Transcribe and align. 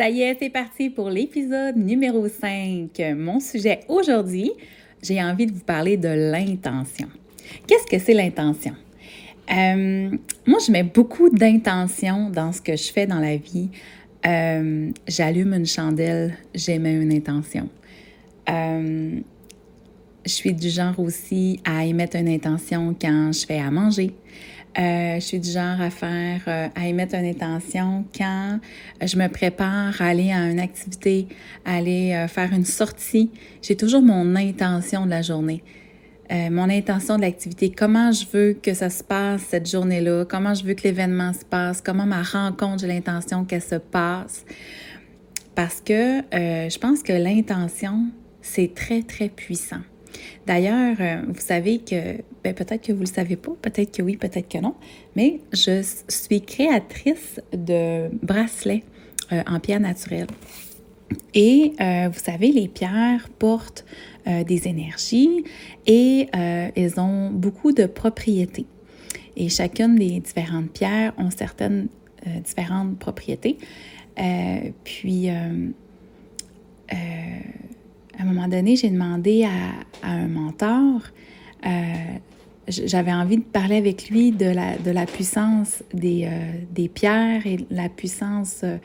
Ça 0.00 0.08
y 0.08 0.22
est, 0.22 0.38
c'est 0.40 0.48
parti 0.48 0.88
pour 0.88 1.10
l'épisode 1.10 1.76
numéro 1.76 2.26
5. 2.26 2.88
Mon 3.18 3.38
sujet 3.38 3.80
aujourd'hui, 3.86 4.50
j'ai 5.02 5.22
envie 5.22 5.44
de 5.44 5.52
vous 5.52 5.60
parler 5.60 5.98
de 5.98 6.08
l'intention. 6.08 7.06
Qu'est-ce 7.66 7.86
que 7.86 7.98
c'est 7.98 8.14
l'intention? 8.14 8.72
Euh, 9.52 10.08
moi, 10.46 10.58
je 10.66 10.72
mets 10.72 10.84
beaucoup 10.84 11.28
d'intention 11.28 12.30
dans 12.30 12.50
ce 12.50 12.62
que 12.62 12.76
je 12.76 12.90
fais 12.90 13.06
dans 13.06 13.18
la 13.18 13.36
vie. 13.36 13.68
Euh, 14.24 14.90
j'allume 15.06 15.52
une 15.52 15.66
chandelle, 15.66 16.32
j'émets 16.54 16.94
une 16.94 17.12
intention. 17.12 17.68
Euh, 18.48 19.20
je 20.24 20.30
suis 20.30 20.54
du 20.54 20.70
genre 20.70 20.98
aussi 20.98 21.60
à 21.66 21.84
émettre 21.84 22.16
une 22.16 22.30
intention 22.30 22.96
quand 22.98 23.32
je 23.34 23.44
fais 23.44 23.58
à 23.58 23.70
manger. 23.70 24.14
Euh, 24.78 25.16
je 25.16 25.20
suis 25.20 25.40
du 25.40 25.50
genre 25.50 25.80
à 25.80 25.90
faire, 25.90 26.42
euh, 26.46 26.68
à 26.76 26.86
émettre 26.86 27.16
une 27.16 27.26
intention 27.26 28.04
quand 28.16 28.60
je 29.02 29.16
me 29.16 29.26
prépare 29.26 30.00
à 30.00 30.06
aller 30.06 30.30
à 30.30 30.48
une 30.48 30.60
activité, 30.60 31.26
à 31.64 31.76
aller 31.76 32.12
euh, 32.12 32.28
faire 32.28 32.52
une 32.52 32.64
sortie. 32.64 33.30
J'ai 33.62 33.76
toujours 33.76 34.02
mon 34.02 34.36
intention 34.36 35.06
de 35.06 35.10
la 35.10 35.22
journée. 35.22 35.62
mon 36.30 36.70
intention 36.70 37.16
de 37.16 37.22
l'activité, 37.22 37.70
comment 37.70 38.12
je 38.12 38.24
veux 38.32 38.52
que 38.52 38.72
ça 38.72 38.88
se 38.88 39.02
passe 39.02 39.42
cette 39.48 39.68
journée-là, 39.68 40.24
comment 40.24 40.54
je 40.54 40.62
veux 40.62 40.74
que 40.74 40.84
l'événement 40.84 41.32
se 41.32 41.44
passe, 41.44 41.80
comment 41.80 42.06
ma 42.06 42.22
rencontre, 42.22 42.82
j'ai 42.82 42.86
l'intention 42.86 43.44
qu'elle 43.44 43.60
se 43.60 43.74
passe? 43.74 44.44
Parce 45.56 45.80
que 45.80 46.22
je 46.32 46.78
pense 46.78 47.02
que 47.02 47.12
l'intention, 47.12 48.04
c'est 48.42 48.72
très, 48.76 49.02
très 49.02 49.28
puissant. 49.28 49.82
D'ailleurs, 50.46 50.96
euh, 51.00 51.22
vous 51.28 51.40
savez 51.40 51.78
que, 51.78 52.16
ben, 52.42 52.54
peut-être 52.54 52.86
que 52.86 52.92
vous 52.92 53.00
ne 53.00 53.06
le 53.06 53.12
savez 53.12 53.36
pas, 53.36 53.52
peut-être 53.60 53.96
que 53.96 54.02
oui, 54.02 54.16
peut-être 54.16 54.48
que 54.48 54.58
non, 54.58 54.74
mais 55.16 55.40
je 55.52 55.82
suis 56.08 56.40
créatrice 56.42 57.40
de 57.52 58.08
bracelets 58.22 58.84
euh, 59.32 59.42
en 59.46 59.60
pierre 59.60 59.80
naturelle. 59.80 60.26
Et 61.34 61.72
euh, 61.80 62.08
vous 62.12 62.18
savez, 62.18 62.52
les 62.52 62.68
pierres 62.68 63.28
portent 63.38 63.84
des 64.46 64.68
énergies 64.68 65.44
et 65.86 66.28
elles 66.32 67.00
ont 67.00 67.30
beaucoup 67.30 67.72
de 67.72 67.86
propriétés. 67.86 68.66
Et 69.34 69.48
chacune 69.48 69.96
des 69.96 70.20
différentes 70.20 70.70
pierres 70.70 71.14
ont 71.16 71.30
certaines 71.30 71.88
différentes 72.44 72.98
propriétés. 72.98 73.56
puis, 74.84 75.30
à 78.20 78.22
un 78.22 78.26
moment 78.26 78.48
donné, 78.48 78.76
j'ai 78.76 78.90
demandé 78.90 79.44
à, 79.44 80.06
un 80.06 80.28
mentor, 80.28 81.00
euh, 81.66 81.68
j'avais 82.68 83.12
envie 83.12 83.38
de 83.38 83.42
parler 83.42 83.76
avec 83.76 84.10
lui 84.10 84.30
de 84.30 84.46
la, 84.46 84.76
de 84.76 84.90
la 84.90 85.06
puissance 85.06 85.82
des, 85.94 86.26
euh, 86.26 86.52
des 86.70 86.88
pierres 86.88 87.46
et 87.46 87.58
la 87.70 87.88
puissance 87.88 88.60
euh, 88.62 88.76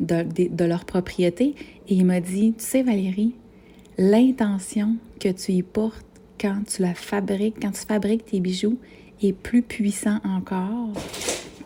de, 0.00 0.22
de, 0.22 0.48
de 0.54 0.64
leurs 0.64 0.86
propriétés. 0.86 1.54
Et 1.88 1.94
il 1.94 2.06
m'a 2.06 2.20
dit, 2.20 2.54
tu 2.56 2.64
sais 2.64 2.82
Valérie, 2.82 3.34
l'intention 3.98 4.96
que 5.20 5.28
tu 5.28 5.52
y 5.52 5.62
portes 5.62 6.06
quand 6.40 6.62
tu 6.66 6.82
la 6.82 6.94
fabriques, 6.94 7.56
quand 7.60 7.72
tu 7.72 7.84
fabriques 7.86 8.24
tes 8.24 8.40
bijoux, 8.40 8.78
est 9.22 9.32
plus 9.32 9.62
puissant 9.62 10.20
encore 10.24 10.92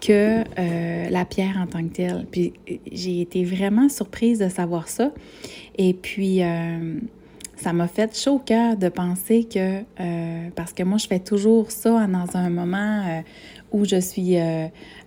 que 0.02 0.42
la 1.10 1.24
pierre 1.24 1.56
en 1.62 1.66
tant 1.66 1.82
que 1.84 1.94
telle. 1.94 2.26
Puis 2.30 2.52
j'ai 2.90 3.20
été 3.20 3.44
vraiment 3.44 3.88
surprise 3.88 4.38
de 4.38 4.48
savoir 4.48 4.88
ça. 4.88 5.12
Et 5.78 5.94
puis, 5.94 6.42
euh, 6.42 6.98
ça 7.56 7.72
m'a 7.72 7.88
fait 7.88 8.16
chaud 8.16 8.34
au 8.34 8.38
cœur 8.38 8.76
de 8.76 8.88
penser 8.88 9.44
que, 9.44 9.80
euh, 10.00 10.48
parce 10.54 10.72
que 10.72 10.82
moi, 10.82 10.98
je 10.98 11.06
fais 11.06 11.20
toujours 11.20 11.70
ça 11.70 12.06
dans 12.06 12.36
un 12.36 12.50
moment 12.50 13.02
euh, 13.06 13.20
où 13.72 13.84
je 13.84 14.00
suis 14.00 14.36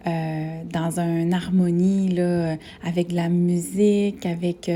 dans 0.05 1.00
une 1.00 1.34
harmonie 1.34 2.09
là, 2.09 2.55
avec 2.84 3.11
la 3.11 3.29
musique, 3.29 4.25
avec 4.25 4.72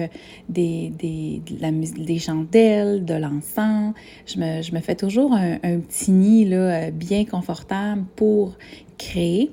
des, 0.47 0.91
des, 0.99 1.41
des 1.41 2.19
chandelles, 2.19 3.03
de 3.03 3.15
l'encens. 3.15 3.93
Je 4.27 4.39
me, 4.39 4.61
je 4.61 4.73
me, 4.73 4.79
fais 4.79 4.95
toujours 4.95 5.33
un, 5.33 5.53
un 5.63 5.79
petit 5.79 6.11
nid 6.11 6.45
là, 6.45 6.91
bien 6.91 7.25
confortable 7.25 8.03
pour 8.15 8.57
créer 8.99 9.51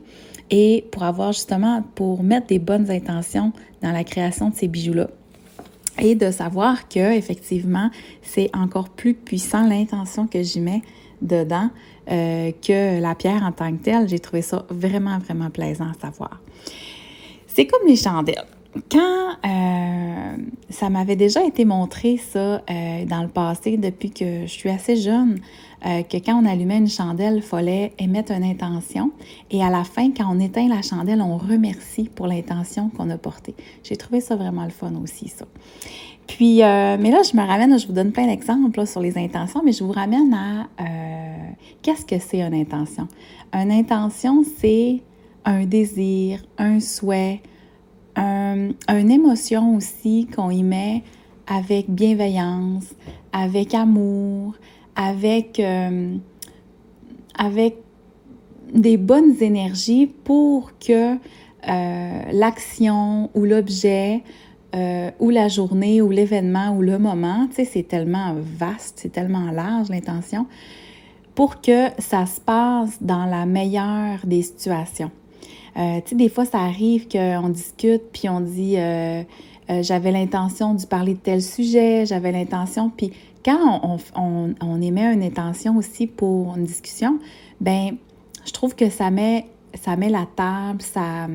et 0.51 0.85
pour 0.93 1.03
avoir 1.03 1.33
justement, 1.33 1.83
pour 1.95 2.23
mettre 2.23 2.47
des 2.49 2.59
bonnes 2.59 2.91
intentions 2.91 3.53
dans 3.83 3.93
la 3.93 4.05
création 4.05 4.51
de 4.51 4.55
ces 4.55 4.69
bijoux-là 4.69 5.09
et 5.99 6.15
de 6.15 6.31
savoir 6.31 6.89
que 6.89 7.17
effectivement 7.17 7.91
c'est 8.23 8.51
encore 8.55 8.91
plus 8.91 9.15
puissant 9.15 9.67
l'intention 9.67 10.27
que 10.27 10.43
j'y 10.43 10.61
mets 10.61 10.83
dedans 11.23 11.71
euh, 12.11 12.53
que 12.63 13.01
la 13.01 13.15
pierre 13.15 13.43
en 13.43 13.53
tant 13.53 13.73
que 13.73 13.83
telle. 13.83 14.09
J'ai 14.09 14.19
trouvé 14.19 14.43
ça 14.43 14.65
vraiment 14.69 15.19
vraiment 15.19 15.51
plaisant 15.51 15.87
à 15.87 15.95
savoir. 16.01 16.41
C'est 17.47 17.67
comme 17.67 17.87
les 17.87 17.97
chandelles. 17.97 18.45
Quand 18.91 19.37
euh, 19.45 20.37
ça 20.71 20.91
m'avait 20.91 21.17
déjà 21.17 21.45
été 21.45 21.65
montré 21.65 22.17
ça 22.17 22.63
euh, 22.71 23.05
dans 23.05 23.23
le 23.23 23.29
passé 23.29 23.77
depuis 23.77 24.11
que 24.11 24.43
je 24.43 24.51
suis 24.51 24.71
assez 24.71 24.97
jeune, 24.97 25.39
euh, 25.87 26.03
que 26.03 26.17
quand 26.17 26.41
on 26.43 26.47
allumait 26.47 26.79
une 26.79 26.89
chandelle, 26.89 27.37
il 27.37 27.43
fallait 27.43 27.93
émettre 27.99 28.33
une 28.33 28.45
intention. 28.45 29.13
Et 29.51 29.63
à 29.63 29.71
la 29.71 29.85
fin, 29.85 30.11
quand 30.11 30.27
on 30.31 30.41
éteint 30.41 30.69
la 30.69 30.83
chandelle, 30.83 31.23
on 31.23 31.37
remercie 31.37 32.11
pour 32.15 32.27
l'intention 32.27 32.91
qu'on 32.91 33.11
a 33.11 33.19
portée. 33.19 33.55
J'ai 33.83 33.97
trouvé 33.97 34.21
ça 34.21 34.37
vraiment 34.37 34.65
le 34.65 34.71
fun 34.71 34.93
aussi, 35.03 35.29
ça. 35.29 35.47
Puis, 36.27 36.57
mais 36.57 37.11
là, 37.11 37.23
je 37.23 37.37
me 37.37 37.47
ramène, 37.47 37.79
je 37.79 37.87
vous 37.87 37.93
donne 37.93 38.11
plein 38.11 38.27
d'exemples 38.27 38.85
sur 38.85 39.01
les 39.01 39.17
intentions, 39.17 39.63
mais 39.65 39.71
je 39.71 39.85
vous 39.85 39.93
ramène 39.93 40.35
à 40.35 40.67
qu'est-ce 41.83 42.05
que 42.05 42.19
c'est 42.19 42.41
une 42.41 42.55
intention? 42.55 43.07
Une 43.53 43.71
intention, 43.71 44.43
c'est 44.59 45.03
un 45.45 45.65
désir, 45.67 46.45
un 46.59 46.81
souhait, 46.81 47.43
un, 48.17 48.71
une 48.89 49.11
émotion 49.11 49.77
aussi 49.77 50.27
qu'on 50.35 50.51
y 50.51 50.63
met 50.63 51.03
avec 51.47 51.91
bienveillance, 51.91 52.95
avec 53.33 53.75
amour, 53.75 54.55
avec, 54.97 55.61
euh, 55.61 56.17
avec 57.39 57.77
des 58.73 58.97
bonnes 58.97 59.35
énergies 59.41 60.07
pour 60.07 60.73
que 60.79 61.15
euh, 61.15 62.21
l'action 62.33 63.31
ou 63.35 63.45
l'objet 63.45 64.23
euh, 64.75 65.11
ou 65.21 65.31
la 65.31 65.49
journée 65.49 66.03
ou 66.03 66.11
l'événement 66.11 66.77
ou 66.77 66.83
le 66.83 66.99
moment, 66.99 67.47
tu 67.49 67.57
sais, 67.57 67.65
c'est 67.65 67.83
tellement 67.85 68.35
vaste, 68.35 68.99
c'est 69.03 69.13
tellement 69.13 69.51
large 69.53 69.89
l'intention, 69.89 70.47
pour 71.35 71.61
que 71.61 71.89
ça 71.99 72.27
se 72.27 72.41
passe 72.41 73.03
dans 73.03 73.27
la 73.27 73.47
meilleure 73.47 74.19
des 74.25 74.43
situations. 74.43 75.11
Tu 75.77 75.83
sais, 76.07 76.15
des 76.15 76.29
fois, 76.29 76.45
ça 76.45 76.59
arrive 76.61 77.07
qu'on 77.09 77.49
discute, 77.51 78.03
puis 78.13 78.29
on 78.29 78.41
dit, 78.41 78.77
j'avais 79.69 80.11
l'intention 80.11 80.75
de 80.75 80.85
parler 80.87 81.15
de 81.15 81.19
tel 81.19 81.43
sujet, 81.43 82.07
j'avais 82.07 82.33
l'intention, 82.33 82.91
puis 82.91 83.13
quand 83.47 84.01
on, 84.17 84.83
émet 84.83 85.13
une 85.13 85.23
intention 85.23 85.77
aussi 85.77 86.09
pour 86.09 86.57
une 86.57 86.65
discussion, 86.65 87.21
ben 87.61 87.97
je 88.45 88.53
trouve 88.53 88.75
que 88.75 88.91
ça 88.91 89.11
met, 89.11 89.47
ça 89.81 89.97
met 89.97 90.09
la 90.09 90.27
table, 90.35 90.83
ça, 90.83 91.29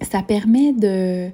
ça 0.00 0.22
permet 0.22 0.72
de 0.72 1.30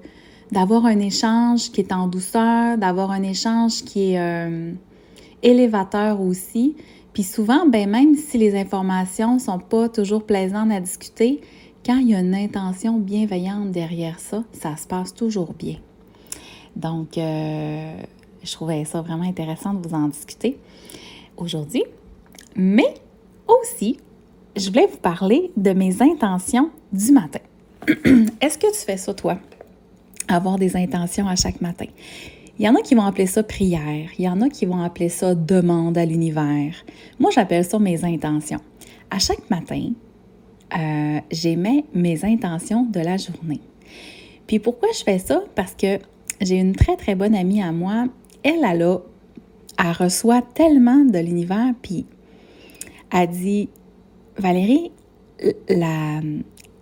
d'avoir 0.50 0.86
un 0.86 0.98
échange 0.98 1.70
qui 1.70 1.82
est 1.82 1.92
en 1.92 2.06
douceur, 2.06 2.78
d'avoir 2.78 3.10
un 3.10 3.22
échange 3.22 3.84
qui 3.84 4.12
est 4.12 4.18
euh, 4.18 4.72
élévateur 5.42 6.22
aussi. 6.22 6.74
Puis 7.12 7.22
souvent, 7.22 7.66
ben 7.66 7.88
même 7.88 8.14
si 8.14 8.38
les 8.38 8.58
informations 8.58 9.38
sont 9.38 9.58
pas 9.58 9.90
toujours 9.90 10.24
plaisantes 10.24 10.72
à 10.72 10.80
discuter, 10.80 11.42
quand 11.88 11.96
il 11.96 12.10
y 12.10 12.14
a 12.14 12.20
une 12.20 12.34
intention 12.34 12.98
bienveillante 12.98 13.70
derrière 13.70 14.20
ça, 14.20 14.44
ça 14.52 14.76
se 14.76 14.86
passe 14.86 15.14
toujours 15.14 15.54
bien. 15.54 15.76
Donc, 16.76 17.16
euh, 17.16 17.96
je 18.44 18.52
trouvais 18.52 18.84
ça 18.84 19.00
vraiment 19.00 19.24
intéressant 19.24 19.72
de 19.72 19.88
vous 19.88 19.94
en 19.94 20.08
discuter 20.08 20.58
aujourd'hui. 21.38 21.84
Mais 22.54 22.92
aussi, 23.46 23.96
je 24.54 24.68
voulais 24.68 24.86
vous 24.86 24.98
parler 24.98 25.50
de 25.56 25.70
mes 25.70 26.02
intentions 26.02 26.68
du 26.92 27.10
matin. 27.10 27.40
Est-ce 28.42 28.58
que 28.58 28.70
tu 28.70 28.84
fais 28.84 28.98
ça, 28.98 29.14
toi? 29.14 29.38
Avoir 30.28 30.58
des 30.58 30.76
intentions 30.76 31.26
à 31.26 31.36
chaque 31.36 31.62
matin? 31.62 31.86
Il 32.58 32.66
y 32.66 32.68
en 32.68 32.74
a 32.74 32.82
qui 32.82 32.96
vont 32.96 33.04
appeler 33.04 33.26
ça 33.26 33.42
prière. 33.42 34.10
Il 34.18 34.26
y 34.26 34.28
en 34.28 34.42
a 34.42 34.50
qui 34.50 34.66
vont 34.66 34.82
appeler 34.82 35.08
ça 35.08 35.34
demande 35.34 35.96
à 35.96 36.04
l'univers. 36.04 36.74
Moi, 37.18 37.30
j'appelle 37.30 37.64
ça 37.64 37.78
mes 37.78 38.04
intentions. 38.04 38.60
à 39.10 39.18
chaque 39.18 39.48
matin, 39.48 39.92
euh, 40.76 41.20
j'émets 41.30 41.84
mes 41.94 42.24
intentions 42.24 42.84
de 42.84 43.00
la 43.00 43.16
journée. 43.16 43.60
Puis 44.46 44.58
pourquoi 44.58 44.88
je 44.96 45.02
fais 45.02 45.18
ça? 45.18 45.42
Parce 45.54 45.74
que 45.74 45.98
j'ai 46.40 46.56
une 46.56 46.74
très, 46.74 46.96
très 46.96 47.14
bonne 47.14 47.34
amie 47.34 47.62
à 47.62 47.72
moi. 47.72 48.06
Elle, 48.42 48.64
elle, 48.64 48.82
a, 48.82 48.98
elle 49.78 49.92
reçoit 49.92 50.42
tellement 50.42 51.04
de 51.04 51.18
l'univers, 51.18 51.74
puis 51.82 52.06
elle 53.12 53.28
dit, 53.28 53.68
Valérie, 54.36 54.92
la, 55.68 56.20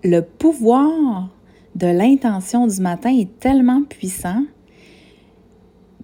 le 0.04 0.20
pouvoir 0.20 1.28
de 1.74 1.86
l'intention 1.86 2.66
du 2.66 2.80
matin 2.80 3.10
est 3.10 3.38
tellement 3.38 3.82
puissant 3.82 4.42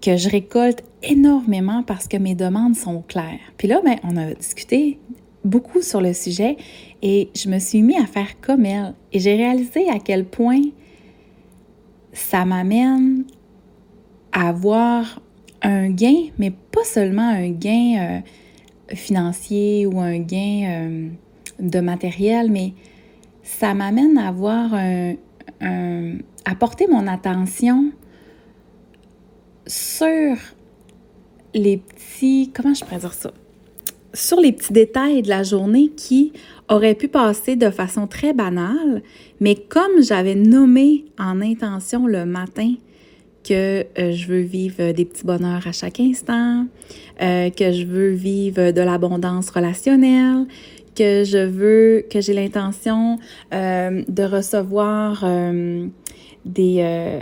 que 0.00 0.16
je 0.16 0.28
récolte 0.28 0.82
énormément 1.02 1.82
parce 1.82 2.08
que 2.08 2.16
mes 2.16 2.34
demandes 2.34 2.76
sont 2.76 3.02
claires. 3.02 3.40
Puis 3.56 3.68
là, 3.68 3.80
ben, 3.84 3.96
on 4.02 4.16
a 4.16 4.34
discuté 4.34 4.98
beaucoup 5.44 5.80
sur 5.80 6.00
le 6.00 6.12
sujet 6.12 6.56
et 7.02 7.30
je 7.34 7.48
me 7.48 7.58
suis 7.58 7.82
mis 7.82 7.96
à 7.96 8.06
faire 8.06 8.40
comme 8.40 8.64
elle. 8.64 8.94
Et 9.12 9.18
j'ai 9.18 9.34
réalisé 9.34 9.88
à 9.90 9.98
quel 9.98 10.24
point 10.24 10.62
ça 12.12 12.44
m'amène 12.44 13.24
à 14.32 14.48
avoir 14.48 15.20
un 15.62 15.90
gain, 15.90 16.28
mais 16.38 16.50
pas 16.50 16.84
seulement 16.84 17.28
un 17.28 17.50
gain 17.50 17.96
euh, 17.98 18.94
financier 18.94 19.86
ou 19.86 20.00
un 20.00 20.18
gain 20.18 20.64
euh, 20.64 21.08
de 21.60 21.80
matériel, 21.80 22.50
mais 22.50 22.72
ça 23.42 23.74
m'amène 23.74 24.16
à 24.18 24.28
avoir 24.28 24.72
un, 24.74 25.14
à 26.44 26.54
porter 26.54 26.86
mon 26.88 27.06
attention 27.06 27.92
sur 29.66 30.36
les 31.54 31.76
petits, 31.76 32.50
comment 32.54 32.74
je 32.74 32.84
pourrais 32.84 32.98
dire 32.98 33.12
ça? 33.12 33.32
Sur 34.14 34.40
les 34.40 34.52
petits 34.52 34.72
détails 34.72 35.22
de 35.22 35.28
la 35.28 35.42
journée 35.42 35.88
qui 35.96 36.32
auraient 36.68 36.94
pu 36.94 37.08
passer 37.08 37.56
de 37.56 37.70
façon 37.70 38.06
très 38.06 38.34
banale, 38.34 39.02
mais 39.40 39.54
comme 39.54 40.02
j'avais 40.02 40.34
nommé 40.34 41.06
en 41.18 41.40
intention 41.40 42.06
le 42.06 42.26
matin 42.26 42.74
que 43.42 43.84
euh, 43.98 44.12
je 44.12 44.26
veux 44.28 44.40
vivre 44.40 44.92
des 44.92 45.04
petits 45.04 45.24
bonheurs 45.24 45.66
à 45.66 45.72
chaque 45.72 45.98
instant, 45.98 46.66
euh, 47.20 47.50
que 47.50 47.72
je 47.72 47.84
veux 47.84 48.10
vivre 48.10 48.70
de 48.70 48.80
l'abondance 48.80 49.50
relationnelle, 49.50 50.46
que 50.94 51.24
je 51.24 51.44
veux, 51.46 52.04
que 52.10 52.20
j'ai 52.20 52.34
l'intention 52.34 53.18
euh, 53.52 54.02
de 54.08 54.22
recevoir 54.22 55.24
des, 56.44 57.20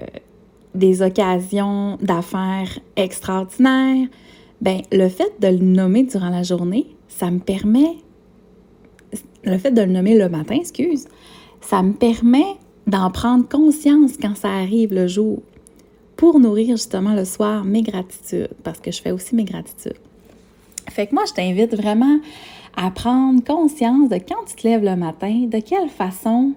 des 0.74 1.02
occasions 1.02 1.98
d'affaires 2.02 2.78
extraordinaires, 2.96 4.08
ben 4.60 4.82
le 4.92 5.08
fait 5.08 5.32
de 5.40 5.48
le 5.48 5.64
nommer 5.64 6.04
durant 6.04 6.30
la 6.30 6.42
journée, 6.42 6.86
ça 7.08 7.30
me 7.30 7.38
permet, 7.38 7.96
le 9.44 9.58
fait 9.58 9.70
de 9.70 9.82
le 9.82 9.92
nommer 9.92 10.18
le 10.18 10.28
matin, 10.28 10.56
excuse, 10.56 11.06
ça 11.60 11.82
me 11.82 11.92
permet 11.92 12.56
d'en 12.86 13.10
prendre 13.10 13.48
conscience 13.48 14.12
quand 14.20 14.36
ça 14.36 14.50
arrive 14.50 14.92
le 14.92 15.06
jour 15.06 15.42
pour 16.16 16.40
nourrir 16.40 16.76
justement 16.76 17.14
le 17.14 17.24
soir 17.24 17.64
mes 17.64 17.82
gratitudes, 17.82 18.50
parce 18.62 18.80
que 18.80 18.90
je 18.90 19.00
fais 19.00 19.10
aussi 19.10 19.34
mes 19.34 19.44
gratitudes. 19.44 19.98
Fait 20.88 21.06
que 21.06 21.14
moi, 21.14 21.24
je 21.26 21.32
t'invite 21.32 21.74
vraiment 21.74 22.18
à 22.76 22.90
prendre 22.90 23.42
conscience 23.44 24.08
de 24.08 24.16
quand 24.16 24.44
tu 24.46 24.56
te 24.56 24.66
lèves 24.66 24.84
le 24.84 24.96
matin, 24.96 25.46
de 25.46 25.60
quelle 25.60 25.88
façon 25.88 26.52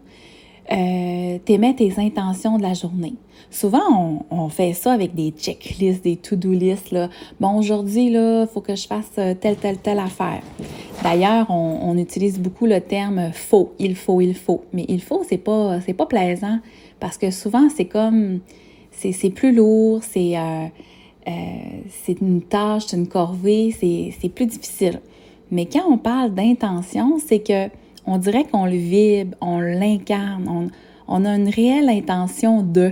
euh, 0.72 1.38
tes 1.46 1.94
intentions 1.98 2.58
de 2.58 2.64
la 2.64 2.74
journée. 2.74 3.16
Souvent, 3.52 4.26
on, 4.32 4.50
fait 4.50 4.74
ça 4.74 4.94
avec 4.94 5.14
des 5.14 5.32
checklists, 5.32 6.04
des 6.04 6.16
to-do 6.16 6.52
lists. 6.52 6.92
Là. 6.92 7.10
Bon, 7.40 7.58
aujourd'hui, 7.58 8.08
il 8.08 8.48
faut 8.52 8.62
que 8.62 8.76
je 8.76 8.88
fasse 8.88 9.12
euh, 9.20 9.36
telle, 9.40 9.58
telle, 9.58 9.78
telle 9.78 10.00
affaire. 10.00 10.42
D'ailleurs, 11.04 11.48
on, 11.50 11.98
utilise 11.98 12.40
beaucoup 12.40 12.66
le 12.66 12.82
terme 12.82 13.32
faut, 13.32 13.74
il 13.78 13.96
faut, 13.96 14.22
il 14.22 14.34
faut. 14.34 14.64
Mais 14.74 14.86
il 14.88 15.02
faut, 15.02 15.24
c'est 15.28 15.38
pas, 15.38 15.80
pas 15.96 16.06
plaisant 16.06 16.60
parce 17.00 17.18
que 17.18 17.32
souvent, 17.32 17.68
c'est 17.70 17.86
comme, 17.86 18.40
c'est, 18.92 19.30
plus 19.30 19.54
lourd, 19.54 20.00
c'est, 20.04 20.38
euh, 20.38 20.66
euh, 21.28 21.32
c'est 21.90 22.22
une 22.22 22.42
tâche, 22.42 22.84
c'est 22.88 22.98
une 22.98 23.08
corvée, 23.08 23.72
c'est, 23.72 24.30
plus 24.30 24.46
difficile. 24.46 25.02
Mais 25.52 25.66
quand 25.66 25.84
on 25.90 25.98
parle 25.98 26.34
d'intention, 26.34 27.20
c'est 27.20 27.40
que 27.40 27.68
on 28.06 28.18
dirait 28.18 28.46
qu'on 28.46 28.66
le 28.66 28.76
vibre, 28.76 29.36
on 29.42 29.60
l'incarne, 29.60 30.70
on, 31.08 31.26
a 31.26 31.30
une 31.36 31.50
réelle 31.50 31.90
intention 31.90 32.64
de. 32.64 32.92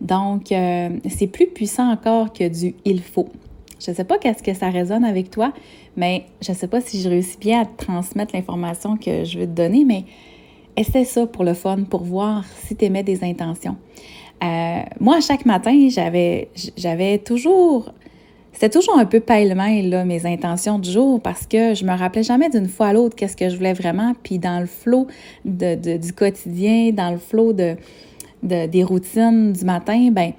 Donc, 0.00 0.52
euh, 0.52 0.90
c'est 1.08 1.26
plus 1.26 1.46
puissant 1.46 1.90
encore 1.90 2.32
que 2.32 2.48
du 2.48 2.74
il 2.84 3.00
faut. 3.00 3.28
Je 3.80 3.90
ne 3.90 3.96
sais 3.96 4.04
pas 4.04 4.18
qu'est-ce 4.18 4.42
que 4.42 4.54
ça 4.54 4.70
résonne 4.70 5.04
avec 5.04 5.30
toi, 5.30 5.52
mais 5.96 6.26
je 6.40 6.52
ne 6.52 6.56
sais 6.56 6.68
pas 6.68 6.80
si 6.80 7.00
je 7.00 7.08
réussis 7.08 7.38
bien 7.38 7.62
à 7.62 7.64
transmettre 7.64 8.34
l'information 8.34 8.96
que 8.96 9.24
je 9.24 9.38
veux 9.38 9.46
te 9.46 9.52
donner, 9.52 9.84
mais 9.84 10.04
essaie 10.76 11.04
ça 11.04 11.26
pour 11.26 11.44
le 11.44 11.54
fun, 11.54 11.84
pour 11.84 12.02
voir 12.02 12.44
si 12.64 12.76
tu 12.76 12.84
émets 12.84 13.02
des 13.02 13.24
intentions. 13.24 13.76
Euh, 14.42 14.80
moi, 15.00 15.20
chaque 15.20 15.46
matin, 15.46 15.88
j'avais, 15.90 16.48
j'avais 16.76 17.18
toujours 17.18 17.92
c'était 18.54 18.70
toujours 18.70 18.96
un 18.96 19.04
peu 19.04 19.18
pêle-mêle, 19.18 19.90
là, 19.90 20.04
mes 20.04 20.26
intentions 20.26 20.78
du 20.78 20.88
jour, 20.90 21.20
parce 21.20 21.44
que 21.46 21.74
je 21.74 21.84
me 21.84 21.92
rappelais 21.92 22.22
jamais 22.22 22.48
d'une 22.48 22.68
fois 22.68 22.86
à 22.86 22.92
l'autre 22.92 23.16
qu'est-ce 23.16 23.36
que 23.36 23.48
je 23.48 23.56
voulais 23.56 23.72
vraiment. 23.72 24.14
Puis 24.22 24.38
dans 24.38 24.60
le 24.60 24.66
flot 24.66 25.08
de, 25.44 25.96
du 25.96 26.12
quotidien, 26.12 26.92
dans 26.92 27.10
le 27.10 27.18
flot 27.18 27.52
de, 27.52 27.76
des 28.42 28.84
routines 28.84 29.52
du 29.52 29.64
matin, 29.64 30.10
ben 30.12 30.32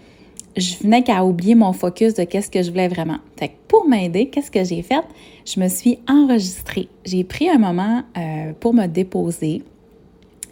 je 0.56 0.78
venais 0.78 1.04
qu'à 1.04 1.26
oublier 1.26 1.56
mon 1.56 1.74
focus 1.74 2.14
de 2.14 2.24
qu'est-ce 2.24 2.50
que 2.50 2.64
je 2.64 2.72
voulais 2.72 2.88
vraiment. 2.88 3.18
Fait 3.38 3.50
que 3.50 3.54
pour 3.68 3.86
m'aider, 3.86 4.28
qu'est-ce 4.28 4.50
que 4.50 4.64
j'ai 4.64 4.82
fait? 4.82 5.04
Je 5.46 5.60
me 5.60 5.68
suis 5.68 6.00
enregistrée. 6.08 6.88
J'ai 7.04 7.26
pris 7.26 7.50
un 7.50 7.58
moment 7.58 8.04
euh, 8.18 8.54
pour 8.62 8.74
me 8.74 8.88
déposer. 8.88 9.62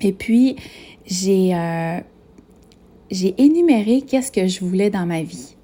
Et 0.01 0.11
puis, 0.11 0.57
j'ai, 1.05 1.55
euh, 1.55 1.99
j'ai 3.09 3.33
énuméré 3.41 4.01
qu'est-ce 4.01 4.33
que 4.33 4.47
je 4.47 4.59
voulais 4.59 4.89
dans 4.89 5.05
ma 5.05 5.23
vie. 5.23 5.55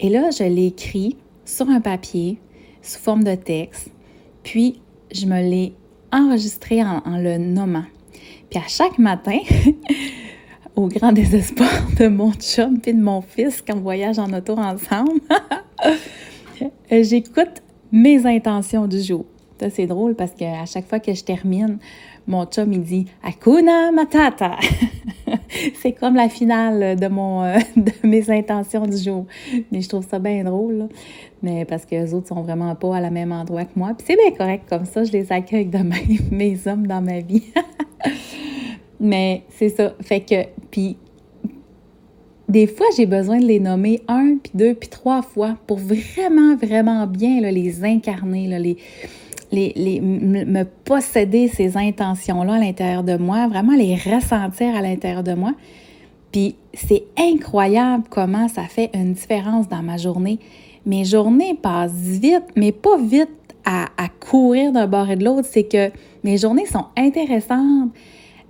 Et 0.00 0.08
là, 0.08 0.30
je 0.30 0.44
l'ai 0.44 0.68
écrit 0.68 1.18
sur 1.44 1.68
un 1.68 1.80
papier 1.80 2.38
sous 2.82 2.98
forme 2.98 3.24
de 3.24 3.34
texte, 3.34 3.90
puis 4.42 4.80
je 5.12 5.26
me 5.26 5.40
l'ai 5.40 5.74
enregistré 6.12 6.82
en, 6.82 7.02
le 7.06 7.38
nommant. 7.38 7.84
Puis 8.50 8.58
à 8.58 8.68
chaque 8.68 8.98
matin, 8.98 9.38
au 10.76 10.88
grand 10.88 11.12
désespoir 11.12 11.70
de 11.98 12.08
mon 12.08 12.32
chum 12.32 12.78
et 12.84 12.92
de 12.92 13.02
mon 13.02 13.20
fils 13.20 13.62
quand 13.66 13.76
on 13.76 13.80
voyage 13.80 14.18
en 14.18 14.32
auto 14.32 14.56
ensemble, 14.56 15.20
j'écoute 16.90 17.62
mes 17.90 18.26
intentions 18.26 18.86
du 18.86 19.00
jour. 19.00 19.24
Ça, 19.60 19.70
c'est 19.70 19.86
drôle 19.86 20.14
parce 20.14 20.32
qu'à 20.32 20.66
chaque 20.66 20.88
fois 20.88 20.98
que 20.98 21.14
je 21.14 21.22
termine, 21.22 21.78
mon 22.26 22.44
chum, 22.46 22.72
il 22.72 22.82
dit 22.82 23.06
Hakuna 23.22 23.92
Matata. 23.92 24.56
c'est 25.80 25.92
comme 25.92 26.16
la 26.16 26.28
finale 26.28 26.98
de, 26.98 27.06
mon, 27.06 27.44
euh, 27.44 27.58
de 27.76 27.92
mes 28.02 28.30
intentions 28.30 28.86
du 28.86 28.96
jour. 28.96 29.26
Mais 29.70 29.80
je 29.80 29.88
trouve 29.88 30.06
ça 30.08 30.18
bien 30.18 30.42
drôle, 30.44 30.88
mais 31.42 31.64
parce 31.64 31.84
que 31.84 31.94
les 31.94 32.14
autres 32.14 32.28
sont 32.28 32.42
vraiment 32.42 32.74
pas 32.74 32.96
à 32.96 33.00
la 33.00 33.10
même 33.10 33.30
endroit 33.30 33.64
que 33.64 33.76
moi. 33.76 33.92
Puis 33.96 34.06
c'est 34.08 34.16
bien 34.16 34.36
correct 34.36 34.64
comme 34.68 34.86
ça, 34.86 35.04
je 35.04 35.12
les 35.12 35.30
accueille 35.30 35.66
de 35.66 35.78
même, 35.78 36.18
mes 36.30 36.58
hommes 36.66 36.86
dans 36.86 37.00
ma 37.00 37.20
vie. 37.20 37.44
mais 38.98 39.42
c'est 39.50 39.68
ça. 39.68 39.94
Fait 40.00 40.20
que, 40.20 40.46
puis 40.70 40.96
des 42.48 42.66
fois, 42.66 42.86
j'ai 42.96 43.06
besoin 43.06 43.38
de 43.38 43.46
les 43.46 43.60
nommer 43.60 44.02
un, 44.06 44.36
puis 44.42 44.52
deux, 44.54 44.74
puis 44.74 44.88
trois 44.88 45.22
fois 45.22 45.56
pour 45.66 45.78
vraiment, 45.78 46.56
vraiment 46.56 47.06
bien 47.06 47.40
les 47.40 47.84
incarner, 47.84 48.46
les 48.58 48.76
me 49.54 50.62
posséder 50.64 51.48
ces 51.48 51.76
intentions-là 51.76 52.54
à 52.54 52.58
l'intérieur 52.58 53.02
de 53.02 53.16
moi, 53.16 53.48
vraiment 53.48 53.74
les 53.76 53.94
ressentir 53.94 54.74
à 54.74 54.82
l'intérieur 54.82 55.22
de 55.22 55.34
moi. 55.34 55.52
Puis 56.32 56.56
c'est 56.72 57.04
incroyable 57.16 58.04
comment 58.10 58.48
ça 58.48 58.64
fait 58.64 58.90
une 58.92 59.12
différence 59.12 59.68
dans 59.68 59.82
ma 59.82 59.96
journée. 59.96 60.40
Mes 60.84 61.04
journées 61.04 61.54
passent 61.54 61.92
vite, 61.92 62.44
mais 62.56 62.72
pas 62.72 62.98
vite 62.98 63.28
à, 63.64 63.86
courir 64.20 64.72
d'un 64.72 64.86
bord 64.86 65.08
et 65.10 65.16
de 65.16 65.24
l'autre. 65.24 65.48
C'est 65.50 65.64
que 65.64 65.90
mes 66.22 66.36
journées 66.36 66.66
sont 66.66 66.86
intéressantes. 66.96 67.90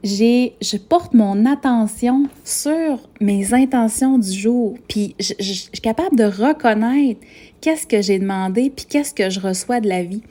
J'ai, 0.02 0.54
je 0.60 0.76
porte 0.76 1.14
mon 1.14 1.46
attention 1.46 2.24
sur 2.42 2.98
mes 3.20 3.54
intentions 3.54 4.18
du 4.18 4.32
jour. 4.32 4.74
Puis 4.88 5.14
je 5.18 5.34
suis 5.34 5.70
capable 5.82 6.16
de 6.16 6.24
reconnaître 6.24 7.20
qu'est-ce 7.60 7.86
que 7.86 8.02
j'ai 8.02 8.18
demandé, 8.18 8.70
puis 8.74 8.86
qu'est-ce 8.86 9.14
que 9.14 9.30
je 9.30 9.40
reçois 9.40 9.80
de 9.80 9.88
la 9.88 10.02
vie. 10.02 10.22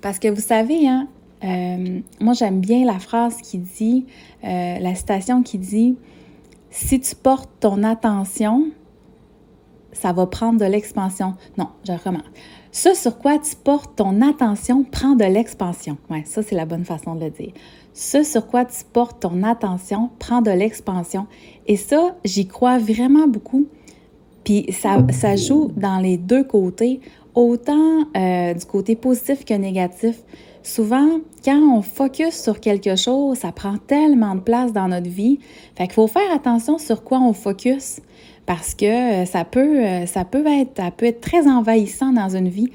Parce 0.00 0.18
que 0.18 0.28
vous 0.28 0.40
savez, 0.40 0.88
hein, 0.88 1.08
euh, 1.44 2.00
moi 2.20 2.32
j'aime 2.34 2.60
bien 2.60 2.84
la 2.84 2.98
phrase 2.98 3.36
qui 3.42 3.58
dit, 3.58 4.06
euh, 4.44 4.78
la 4.78 4.94
citation 4.94 5.42
qui 5.42 5.58
dit, 5.58 5.96
si 6.70 7.00
tu 7.00 7.14
portes 7.14 7.50
ton 7.60 7.82
attention, 7.82 8.70
ça 9.92 10.12
va 10.12 10.26
prendre 10.26 10.60
de 10.60 10.64
l'expansion. 10.64 11.34
Non, 11.56 11.68
je 11.86 11.92
recommence. 11.92 12.22
Ce 12.70 12.94
sur 12.94 13.18
quoi 13.18 13.38
tu 13.38 13.56
portes 13.56 13.96
ton 13.96 14.20
attention 14.20 14.84
prend 14.84 15.16
de 15.16 15.24
l'expansion. 15.24 15.96
Ouais, 16.10 16.22
ça 16.26 16.42
c'est 16.42 16.54
la 16.54 16.66
bonne 16.66 16.84
façon 16.84 17.14
de 17.14 17.24
le 17.24 17.30
dire. 17.30 17.52
Ce 17.94 18.22
sur 18.22 18.46
quoi 18.46 18.64
tu 18.64 18.84
portes 18.92 19.20
ton 19.20 19.42
attention 19.42 20.10
prend 20.18 20.42
de 20.42 20.50
l'expansion. 20.50 21.26
Et 21.66 21.76
ça, 21.76 22.16
j'y 22.24 22.46
crois 22.46 22.78
vraiment 22.78 23.26
beaucoup. 23.26 23.66
Puis 24.44 24.66
ça, 24.72 25.04
ça 25.10 25.34
joue 25.34 25.72
dans 25.76 25.98
les 25.98 26.16
deux 26.16 26.44
côtés 26.44 27.00
autant 27.34 28.04
euh, 28.16 28.54
du 28.54 28.64
côté 28.66 28.96
positif 28.96 29.44
que 29.44 29.54
négatif. 29.54 30.16
souvent, 30.62 31.20
quand 31.44 31.60
on 31.76 31.82
focus 31.82 32.42
sur 32.42 32.60
quelque 32.60 32.96
chose, 32.96 33.38
ça 33.38 33.52
prend 33.52 33.76
tellement 33.78 34.34
de 34.34 34.40
place 34.40 34.72
dans 34.72 34.88
notre 34.88 35.08
vie. 35.08 35.38
Fait 35.76 35.84
qu'il 35.84 35.94
faut 35.94 36.08
faire 36.08 36.30
attention 36.34 36.78
sur 36.78 37.04
quoi 37.04 37.20
on 37.20 37.32
focus 37.32 38.00
parce 38.44 38.74
que 38.74 39.24
ça 39.26 39.44
peut, 39.44 40.06
ça 40.06 40.24
peut, 40.24 40.46
être, 40.46 40.76
ça 40.76 40.90
peut 40.90 41.06
être 41.06 41.20
très 41.20 41.46
envahissant 41.46 42.12
dans 42.12 42.34
une 42.34 42.48
vie. 42.48 42.68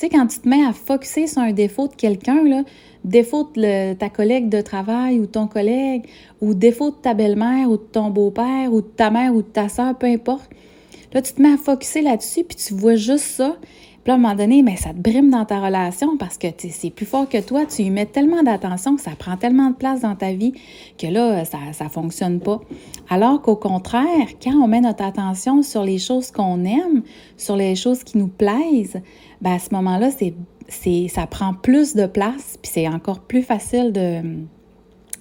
Tu 0.00 0.06
sais, 0.06 0.08
quand 0.08 0.26
tu 0.26 0.38
te 0.40 0.48
mets 0.48 0.64
à 0.64 0.72
focuser 0.72 1.26
sur 1.26 1.42
un 1.42 1.52
défaut 1.52 1.86
de 1.86 1.94
quelqu'un, 1.94 2.64
défaut 3.04 3.48
de 3.54 3.94
ta 3.94 4.08
collègue 4.08 4.48
de 4.48 4.60
travail 4.60 5.18
ou 5.18 5.26
ton 5.26 5.46
collègue, 5.46 6.06
ou 6.40 6.54
défaut 6.54 6.90
de 6.90 6.96
ta 6.96 7.14
belle-mère 7.14 7.70
ou 7.70 7.76
de 7.76 7.82
ton 7.82 8.10
beau-père 8.10 8.72
ou 8.72 8.80
de 8.80 8.86
ta 8.86 9.10
mère 9.10 9.34
ou 9.34 9.42
de 9.42 9.48
ta 9.48 9.68
soeur, 9.68 9.96
peu 9.96 10.06
importe. 10.06 10.50
Là, 11.12 11.22
tu 11.22 11.32
te 11.32 11.42
mets 11.42 11.52
à 11.52 11.56
focuser 11.56 12.02
là-dessus, 12.02 12.44
puis 12.44 12.56
tu 12.56 12.74
vois 12.74 12.94
juste 12.94 13.24
ça. 13.24 13.56
Puis 14.02 14.12
à 14.12 14.14
un 14.14 14.18
moment 14.18 14.34
donné, 14.34 14.62
mais 14.62 14.76
ça 14.76 14.90
te 14.90 14.98
brime 14.98 15.30
dans 15.30 15.44
ta 15.44 15.60
relation 15.60 16.16
parce 16.16 16.38
que 16.38 16.46
c'est 16.56 16.90
plus 16.90 17.04
fort 17.04 17.28
que 17.28 17.40
toi. 17.40 17.66
Tu 17.66 17.82
y 17.82 17.90
mets 17.90 18.06
tellement 18.06 18.42
d'attention 18.42 18.96
que 18.96 19.02
ça 19.02 19.10
prend 19.18 19.36
tellement 19.36 19.70
de 19.70 19.74
place 19.74 20.00
dans 20.00 20.14
ta 20.14 20.32
vie 20.32 20.54
que 20.96 21.06
là, 21.06 21.44
ça 21.44 21.58
ne 21.58 21.88
fonctionne 21.90 22.40
pas. 22.40 22.60
Alors 23.10 23.42
qu'au 23.42 23.56
contraire, 23.56 24.28
quand 24.42 24.54
on 24.54 24.68
met 24.68 24.80
notre 24.80 25.04
attention 25.04 25.62
sur 25.62 25.84
les 25.84 25.98
choses 25.98 26.30
qu'on 26.30 26.64
aime, 26.64 27.02
sur 27.36 27.56
les 27.56 27.76
choses 27.76 28.02
qui 28.02 28.16
nous 28.16 28.28
plaisent, 28.28 29.00
ben 29.42 29.52
à 29.52 29.58
ce 29.58 29.74
moment-là, 29.74 30.10
c'est 30.10 31.08
ça 31.08 31.26
prend 31.26 31.52
plus 31.52 31.94
de 31.94 32.06
place, 32.06 32.56
puis 32.62 32.70
c'est 32.72 32.88
encore 32.88 33.20
plus 33.20 33.42
facile 33.42 33.92
de 33.92 34.22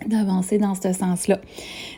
d'avancer 0.06 0.58
dans 0.58 0.76
ce 0.76 0.94
sens-là. 0.94 1.40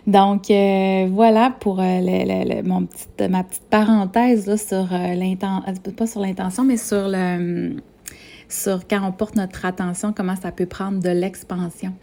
Donc, 0.07 0.49
euh, 0.49 1.07
voilà 1.11 1.55
pour 1.59 1.79
euh, 1.79 1.99
le, 2.01 2.61
mon 2.63 2.87
ma 3.29 3.43
petite 3.43 3.63
parenthèse 3.69 4.47
là, 4.47 4.57
sur 4.57 4.91
euh, 4.93 5.13
l'intention, 5.13 5.73
pas 5.95 6.07
sur 6.07 6.21
l'intention, 6.21 6.63
mais 6.63 6.77
sur 6.77 7.07
le 7.07 7.75
sur 8.49 8.85
quand 8.87 9.07
on 9.07 9.11
porte 9.11 9.35
notre 9.35 9.65
attention, 9.65 10.13
comment 10.13 10.35
ça 10.35 10.51
peut 10.51 10.65
prendre 10.65 10.99
de 10.99 11.09
l'expansion. 11.09 11.93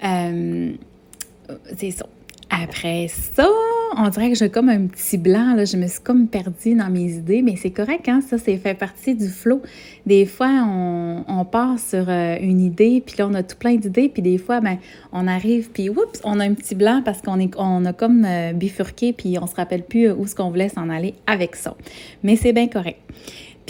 c'est 0.00 1.90
ça. 1.90 2.06
Après 2.50 3.06
ça, 3.08 3.48
on 3.96 4.08
dirait 4.08 4.30
que 4.30 4.36
j'ai 4.36 4.50
comme 4.50 4.68
un 4.68 4.86
petit 4.86 5.18
blanc, 5.18 5.54
là. 5.54 5.64
je 5.64 5.76
me 5.76 5.86
suis 5.86 6.00
comme 6.00 6.26
perdue 6.26 6.74
dans 6.74 6.90
mes 6.90 7.12
idées, 7.12 7.42
mais 7.42 7.54
c'est 7.54 7.70
correct, 7.70 8.08
hein? 8.08 8.20
ça, 8.28 8.38
c'est 8.38 8.56
fait 8.56 8.74
partie 8.74 9.14
du 9.14 9.28
flow. 9.28 9.62
Des 10.04 10.26
fois, 10.26 10.48
on, 10.66 11.24
on 11.28 11.44
part 11.44 11.78
sur 11.78 12.08
euh, 12.08 12.36
une 12.40 12.60
idée, 12.60 13.02
puis 13.06 13.14
là, 13.18 13.28
on 13.30 13.34
a 13.34 13.44
tout 13.44 13.56
plein 13.56 13.76
d'idées, 13.76 14.08
puis 14.08 14.20
des 14.20 14.36
fois, 14.36 14.60
ben, 14.60 14.78
on 15.12 15.28
arrive, 15.28 15.70
puis 15.70 15.90
oups, 15.90 16.20
on 16.24 16.40
a 16.40 16.44
un 16.44 16.54
petit 16.54 16.74
blanc 16.74 17.02
parce 17.04 17.22
qu'on 17.22 17.38
est, 17.38 17.54
on 17.56 17.84
a 17.84 17.92
comme 17.92 18.24
euh, 18.24 18.52
bifurqué, 18.52 19.12
puis 19.12 19.38
on 19.40 19.46
se 19.46 19.54
rappelle 19.54 19.84
plus 19.84 20.10
où 20.10 20.26
ce 20.26 20.34
qu'on 20.34 20.50
voulait 20.50 20.70
s'en 20.70 20.90
aller 20.90 21.14
avec 21.28 21.54
ça. 21.54 21.76
Mais 22.24 22.34
c'est 22.34 22.52
bien 22.52 22.66
correct. 22.66 22.98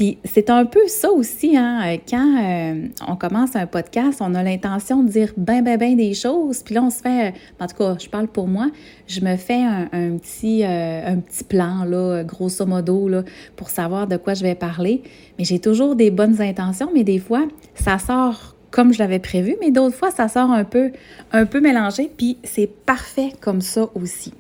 Puis 0.00 0.16
c'est 0.25 0.49
un 0.49 0.64
peu 0.64 0.80
ça 0.87 1.11
aussi, 1.11 1.59
hein, 1.59 1.83
euh, 1.85 1.99
quand 2.09 2.42
euh, 2.42 2.88
on 3.07 3.16
commence 3.16 3.54
un 3.54 3.66
podcast, 3.66 4.23
on 4.23 4.35
a 4.35 4.42
l'intention 4.42 5.02
de 5.02 5.11
dire 5.11 5.35
ben, 5.37 5.62
ben, 5.62 5.76
ben 5.76 5.95
des 5.95 6.14
choses, 6.14 6.62
puis 6.62 6.75
là, 6.75 6.83
on 6.85 6.88
se 6.88 7.02
fait, 7.02 7.35
en 7.61 7.66
tout 7.66 7.76
cas, 7.76 7.97
je 7.99 8.09
parle 8.09 8.26
pour 8.26 8.49
moi, 8.49 8.71
je 9.07 9.21
me 9.21 9.37
fais 9.37 9.61
un, 9.61 10.16
petit, 10.16 10.64
euh, 10.64 11.07
un 11.07 11.16
petit 11.16 11.45
plan, 11.45 11.85
là, 11.85 12.25
grosso 12.25 12.64
modo, 12.64 13.11
là, 13.11 13.25
pour 13.57 13.69
savoir 13.69 14.07
de 14.07 14.16
quoi 14.16 14.33
je 14.33 14.42
vais 14.42 14.54
parler. 14.54 15.02
Mais 15.38 15.45
j'ai 15.45 15.59
toujours 15.59 15.95
des 15.97 16.11
bonnes 16.11 16.40
intentions, 16.40 16.88
mais 16.95 17.04
des 17.04 17.19
fois, 17.19 17.47
ça 17.75 17.99
sort 17.99 18.57
comme 18.71 18.95
je 18.95 19.00
l'avais 19.00 19.19
prévu, 19.19 19.57
mais 19.61 19.71
d'autres 19.71 19.97
fois, 19.97 20.11
ça 20.11 20.28
sort 20.28 20.50
un 20.50 20.64
peu, 20.64 20.92
un 21.33 21.45
peu 21.45 21.61
mélangé, 21.61 22.11
puis 22.16 22.38
c'est 22.42 22.69
parfait 22.87 23.35
comme 23.42 23.61
ça 23.61 23.87
aussi. 23.95 24.33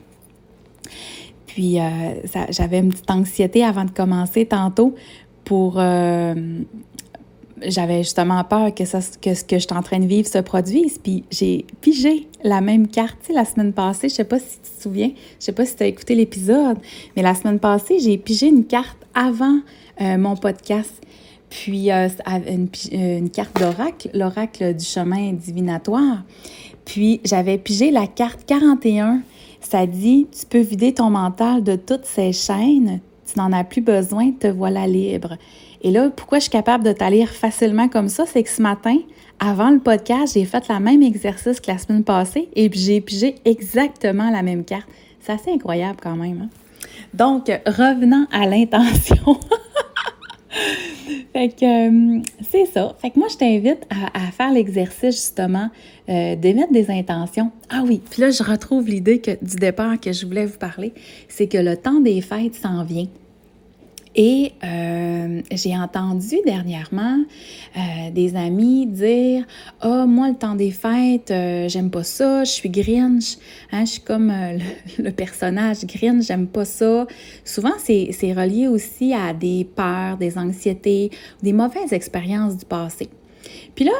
Puis 1.46 1.76
j'avais 2.48 2.78
une 2.78 2.90
petite 2.90 3.10
anxiété 3.10 3.62
avant 3.62 3.84
de 3.84 3.90
commencer 3.90 4.46
tantôt 4.46 4.94
pour... 5.44 5.74
Euh, 5.78 6.34
j'avais 7.62 8.02
justement 8.02 8.42
peur 8.44 8.74
que, 8.74 8.84
ça, 8.84 9.00
que 9.20 9.34
ce 9.34 9.44
que 9.44 9.56
je 9.56 9.66
suis 9.66 9.76
en 9.76 9.82
train 9.82 9.98
de 9.98 10.06
vivre 10.06 10.28
se 10.28 10.38
produise. 10.38 10.98
Puis 10.98 11.24
j'ai 11.30 11.66
pigé 11.80 12.28
la 12.42 12.60
même 12.60 12.88
carte. 12.88 13.30
la 13.32 13.44
semaine 13.44 13.72
passée, 13.72 14.08
je 14.08 14.14
sais 14.14 14.24
pas 14.24 14.38
si 14.38 14.58
tu 14.62 14.70
te 14.76 14.82
souviens, 14.82 15.10
je 15.38 15.44
sais 15.44 15.52
pas 15.52 15.66
si 15.66 15.76
tu 15.76 15.82
as 15.82 15.86
écouté 15.86 16.14
l'épisode, 16.14 16.78
mais 17.16 17.22
la 17.22 17.34
semaine 17.34 17.58
passée, 17.58 17.98
j'ai 18.00 18.16
pigé 18.18 18.48
une 18.48 18.64
carte 18.64 18.98
avant 19.14 19.60
euh, 20.00 20.16
mon 20.18 20.36
podcast. 20.36 21.02
Puis 21.50 21.90
euh, 21.90 22.08
une, 22.48 22.68
une, 22.92 23.30
carte 23.30 23.58
d'oracle, 23.60 24.08
l'oracle 24.14 24.74
du 24.74 24.84
chemin 24.84 25.32
divinatoire. 25.32 26.22
Puis 26.84 27.20
j'avais 27.24 27.58
pigé 27.58 27.90
la 27.90 28.06
carte 28.06 28.44
41. 28.46 29.22
Ça 29.60 29.86
dit, 29.86 30.26
tu 30.32 30.46
peux 30.46 30.60
vider 30.60 30.94
ton 30.94 31.10
mental 31.10 31.62
de 31.62 31.76
toutes 31.76 32.06
ces 32.06 32.32
chaînes, 32.32 33.00
tu 33.32 33.38
n'en 33.38 33.52
as 33.52 33.64
plus 33.64 33.80
besoin, 33.80 34.32
te 34.32 34.46
voilà 34.46 34.86
libre. 34.86 35.36
Et 35.82 35.90
là, 35.90 36.10
pourquoi 36.10 36.38
je 36.38 36.42
suis 36.42 36.50
capable 36.50 36.84
de 36.84 36.92
t'aller 36.92 37.24
facilement 37.26 37.88
comme 37.88 38.08
ça, 38.08 38.26
c'est 38.26 38.42
que 38.42 38.50
ce 38.50 38.60
matin, 38.60 38.96
avant 39.38 39.70
le 39.70 39.78
podcast, 39.78 40.34
j'ai 40.34 40.44
fait 40.44 40.68
le 40.68 40.78
même 40.78 41.02
exercice 41.02 41.60
que 41.60 41.70
la 41.70 41.78
semaine 41.78 42.04
passée 42.04 42.48
et 42.54 42.68
puis 42.68 42.80
j'ai 42.80 43.00
pigé 43.00 43.36
exactement 43.44 44.30
la 44.30 44.42
même 44.42 44.64
carte. 44.64 44.88
C'est 45.20 45.32
assez 45.32 45.50
incroyable 45.50 45.98
quand 46.02 46.16
même. 46.16 46.42
Hein? 46.42 46.48
Donc, 47.14 47.50
revenant 47.66 48.26
à 48.30 48.46
l'intention. 48.46 49.38
fait 51.32 51.48
que 51.48 52.18
euh, 52.18 52.22
c'est 52.50 52.66
ça. 52.66 52.94
Fait 53.00 53.10
que 53.10 53.18
moi, 53.18 53.28
je 53.30 53.36
t'invite 53.36 53.86
à, 53.90 54.30
faire 54.32 54.52
l'exercice 54.52 55.16
justement 55.16 55.70
euh, 56.08 56.36
d'émettre 56.36 56.72
des 56.72 56.90
intentions. 56.90 57.50
Ah 57.68 57.82
oui, 57.84 58.02
puis 58.10 58.20
là, 58.20 58.30
je 58.30 58.42
retrouve 58.42 58.88
l'idée 58.88 59.22
du 59.40 59.56
départ 59.56 59.98
que 59.98 60.12
je 60.12 60.26
voulais 60.26 60.46
vous 60.46 60.58
parler, 60.58 60.92
c'est 61.28 61.46
que 61.46 61.58
le 61.58 61.76
temps 61.76 62.00
des 62.00 62.20
fêtes 62.20 62.54
s'en 62.54 62.84
vient. 62.84 63.06
Et 64.16 64.52
euh, 64.64 65.40
j'ai 65.52 65.76
entendu 65.76 66.36
dernièrement 66.44 67.18
euh, 67.76 68.10
des 68.12 68.34
amis 68.34 68.86
dire 68.86 69.44
Ah, 69.80 70.02
oh, 70.02 70.06
moi, 70.06 70.28
le 70.28 70.34
temps 70.34 70.56
des 70.56 70.72
fêtes, 70.72 71.30
euh, 71.30 71.68
j'aime 71.68 71.90
pas 71.90 72.02
ça, 72.02 72.42
je 72.42 72.50
suis 72.50 72.70
Grinch. 72.70 73.36
Hein, 73.70 73.84
je 73.84 73.92
suis 73.92 74.00
comme 74.00 74.32
le, 74.98 75.10
personnage 75.10 75.86
Grinch, 75.86 76.24
j'aime 76.24 76.48
pas 76.48 76.64
ça. 76.64 77.06
Souvent, 77.44 77.72
c'est 77.78 78.32
relié 78.32 78.66
aussi 78.66 79.14
à 79.14 79.32
des 79.32 79.64
peurs, 79.64 80.16
des 80.16 80.38
anxiétés, 80.38 81.10
des 81.42 81.52
mauvaises 81.52 81.92
expériences 81.92 82.56
du 82.56 82.64
passé. 82.64 83.08
Puis 83.76 83.84
là, 83.84 83.92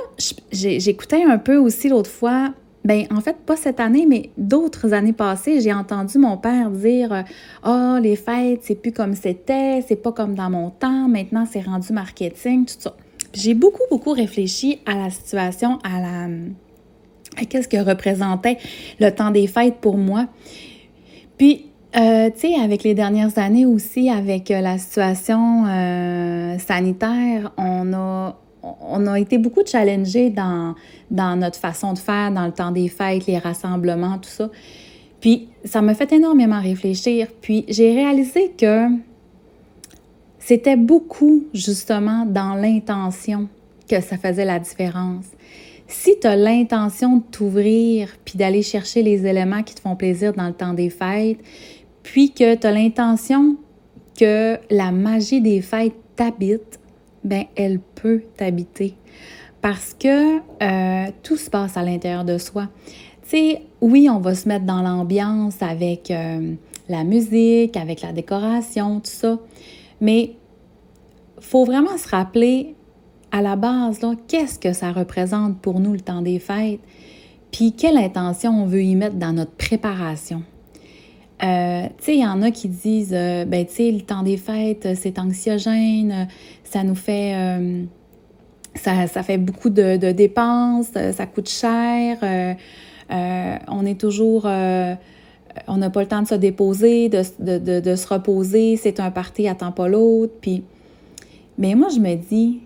j'écoutais 0.51 1.23
un 1.23 1.39
peu 1.39 1.57
aussi 1.57 1.89
l'autre 1.89 2.11
fois 2.11 2.53
ben 2.85 3.07
en 3.11 3.21
fait, 3.21 3.37
pas 3.37 3.57
cette 3.57 3.79
année, 3.79 4.07
mais 4.07 4.31
d'autres 4.39 4.95
années 4.95 5.13
passées, 5.13 5.61
j'ai 5.61 5.73
entendu 5.73 6.19
mon 6.19 6.37
père 6.39 6.71
dire 6.71 7.25
Ah, 7.63 7.97
oh, 7.97 8.03
les 8.03 8.17
fêtes, 8.17 8.61
c'est 8.63 8.75
plus 8.75 8.93
comme 8.93 9.15
c'était, 9.15 9.83
c'est 9.87 9.97
pas 10.03 10.13
comme 10.13 10.35
dans 10.35 10.51
mon 10.51 10.71
temps, 10.71 11.09
maintenant 11.09 11.47
c'est 11.51 11.61
rendu 11.61 11.93
marketing, 11.93 12.65
tout 12.65 12.75
ça. 12.79 12.95
J'ai 13.33 13.55
beaucoup, 13.55 13.83
beaucoup 13.91 14.13
réfléchi 14.13 14.81
à 14.87 14.97
la 14.97 15.11
situation, 15.11 15.79
à 15.85 16.01
la. 16.01 16.29
à 17.37 17.45
qu'est-ce 17.45 17.69
que 17.69 17.77
représentait 17.77 18.57
le 18.99 19.11
temps 19.11 19.31
des 19.31 19.47
fêtes 19.47 19.77
pour 19.81 19.97
moi. 19.97 20.27
Puis, 21.37 21.67
euh, 21.97 22.31
tu 22.31 22.41
sais, 22.41 22.55
avec 22.55 22.83
les 22.83 22.95
dernières 22.95 23.39
années 23.39 23.67
aussi, 23.67 24.11
avec 24.11 24.51
euh, 24.51 24.61
la 24.61 24.79
situation 24.79 25.65
euh, 25.67 26.59
sanitaire, 26.59 27.53
on 27.57 27.93
a 27.93 28.37
on 28.63 29.07
a 29.07 29.19
été 29.19 29.39
beaucoup 29.39 29.63
challengés 29.65 30.31
dans, 30.31 30.75
dans 31.11 31.37
notre 31.37 31.59
façon 31.59 31.93
de 31.93 31.99
faire, 31.99 32.31
dans 32.31 32.47
le 32.47 32.53
temps 32.53 32.71
des 32.71 32.89
fêtes, 32.89 33.27
les 33.27 33.39
rassemblements, 33.39 34.19
tout 34.19 34.29
ça. 34.29 34.51
Puis 35.21 35.49
ça 35.65 35.83
m'a 35.83 35.95
fait 35.95 36.13
énormément 36.13 36.61
réfléchir. 36.61 37.29
Puis 37.41 37.65
j'ai 37.69 37.95
réalisé 37.95 38.53
que 38.57 38.87
c'était 40.39 40.77
beaucoup 40.77 41.45
justement 41.53 42.25
dans 42.27 42.55
l'intention 42.55 43.49
que 43.89 44.01
ça 44.01 44.17
faisait 44.17 44.45
la 44.45 44.59
différence. 44.59 45.27
Si 45.87 46.19
tu 46.21 46.27
as 46.27 46.37
l'intention 46.37 47.19
de 47.19 47.23
t'ouvrir 47.23 48.17
puis 48.25 48.39
d'aller 48.39 48.63
chercher 48.63 49.03
les 49.03 49.27
éléments 49.27 49.63
qui 49.63 49.75
te 49.75 49.81
font 49.81 49.97
plaisir 49.97 50.33
dans 50.33 50.47
le 50.47 50.53
temps 50.53 50.73
des 50.73 50.89
fêtes, 50.89 51.39
puis 52.03 52.33
que 52.33 52.55
tu 52.55 52.67
as 52.67 52.73
l'intention 52.73 53.57
que 54.19 54.59
la 54.71 54.93
magie 54.93 55.41
des 55.41 55.61
fêtes 55.61 55.95
t'habite, 56.17 56.80
ben 57.25 57.45
elle 57.57 57.81
peut 57.81 58.23
t'habiter 58.37 58.95
parce 59.61 59.95
que 59.95 60.39
euh, 60.39 61.11
tout 61.23 61.37
se 61.37 61.51
passe 61.51 61.77
à 61.77 61.83
l'intérieur 61.83 62.25
de 62.25 62.39
soi. 62.39 62.69
Tu 63.23 63.37
sais, 63.37 63.63
oui, 63.81 64.09
on 64.11 64.19
va 64.19 64.35
se 64.35 64.49
mettre 64.49 64.65
dans 64.65 64.83
l'ambiance 64.83 65.63
avec 65.63 66.11
euh, 66.11 66.55
la 66.89 67.05
musique, 67.05 67.77
avec 67.77 68.03
la 68.03 68.13
décoration, 68.13 69.01
tout 69.01 69.11
ça, 69.11 69.39
mais 70.01 70.33
faut 71.39 71.65
vraiment 71.65 71.97
se 71.97 72.09
rappeler 72.09 72.75
à 73.33 73.43
la 73.43 73.57
base, 73.57 74.01
qu'est-ce 74.27 74.59
que 74.59 74.73
ça 74.73 74.91
représente 74.91 75.59
pour 75.61 75.79
nous 75.79 75.93
le 75.93 76.01
temps 76.01 76.23
des 76.23 76.39
fêtes, 76.39 76.81
puis 77.53 77.73
quelle 77.73 77.97
intention 77.97 78.63
on 78.63 78.67
veut 78.67 78.83
y 78.83 78.97
mettre 78.97 79.17
dans 79.17 79.33
notre 79.33 79.53
préparation? 79.53 80.43
Euh, 81.43 81.87
tu 81.99 82.05
sais, 82.05 82.15
il 82.17 82.21
y 82.21 82.27
en 82.27 82.43
a 82.43 82.51
qui 82.51 82.69
disent, 82.69 83.15
euh, 83.15 83.45
ben, 83.45 83.65
tu 83.65 83.75
sais, 83.75 83.91
le 83.91 84.03
temps 84.03 84.23
des 84.23 84.37
fêtes, 84.37 84.89
c'est 84.95 85.19
anxiogène, 85.19 86.29
ça 86.65 86.85
nous 86.85 86.95
fait, 86.95 87.35
euh, 87.35 87.85
ça, 88.75 89.23
fait 89.23 89.39
beaucoup 89.39 89.71
de, 89.71 90.13
dépenses, 90.13 90.91
ça 90.93 91.27
coûte 91.27 91.49
cher, 91.49 92.19
on 93.11 93.87
est 93.87 93.99
toujours, 93.99 94.45
on 94.47 95.77
n'a 95.77 95.91
pas 95.91 96.01
le 96.03 96.09
temps 96.09 96.23
de 96.23 96.29
se 96.29 96.35
déposer, 96.35 97.09
de, 97.09 97.23
se 97.23 98.07
reposer, 98.07 98.77
c'est 98.77 99.01
un 99.01 99.11
parti, 99.11 99.49
attend 99.49 99.73
pas 99.73 99.89
l'autre, 99.89 100.35
puis, 100.41 100.63
mais 101.57 101.75
moi, 101.75 101.89
je 101.89 102.01
me 102.01 102.15
dis, 102.17 102.61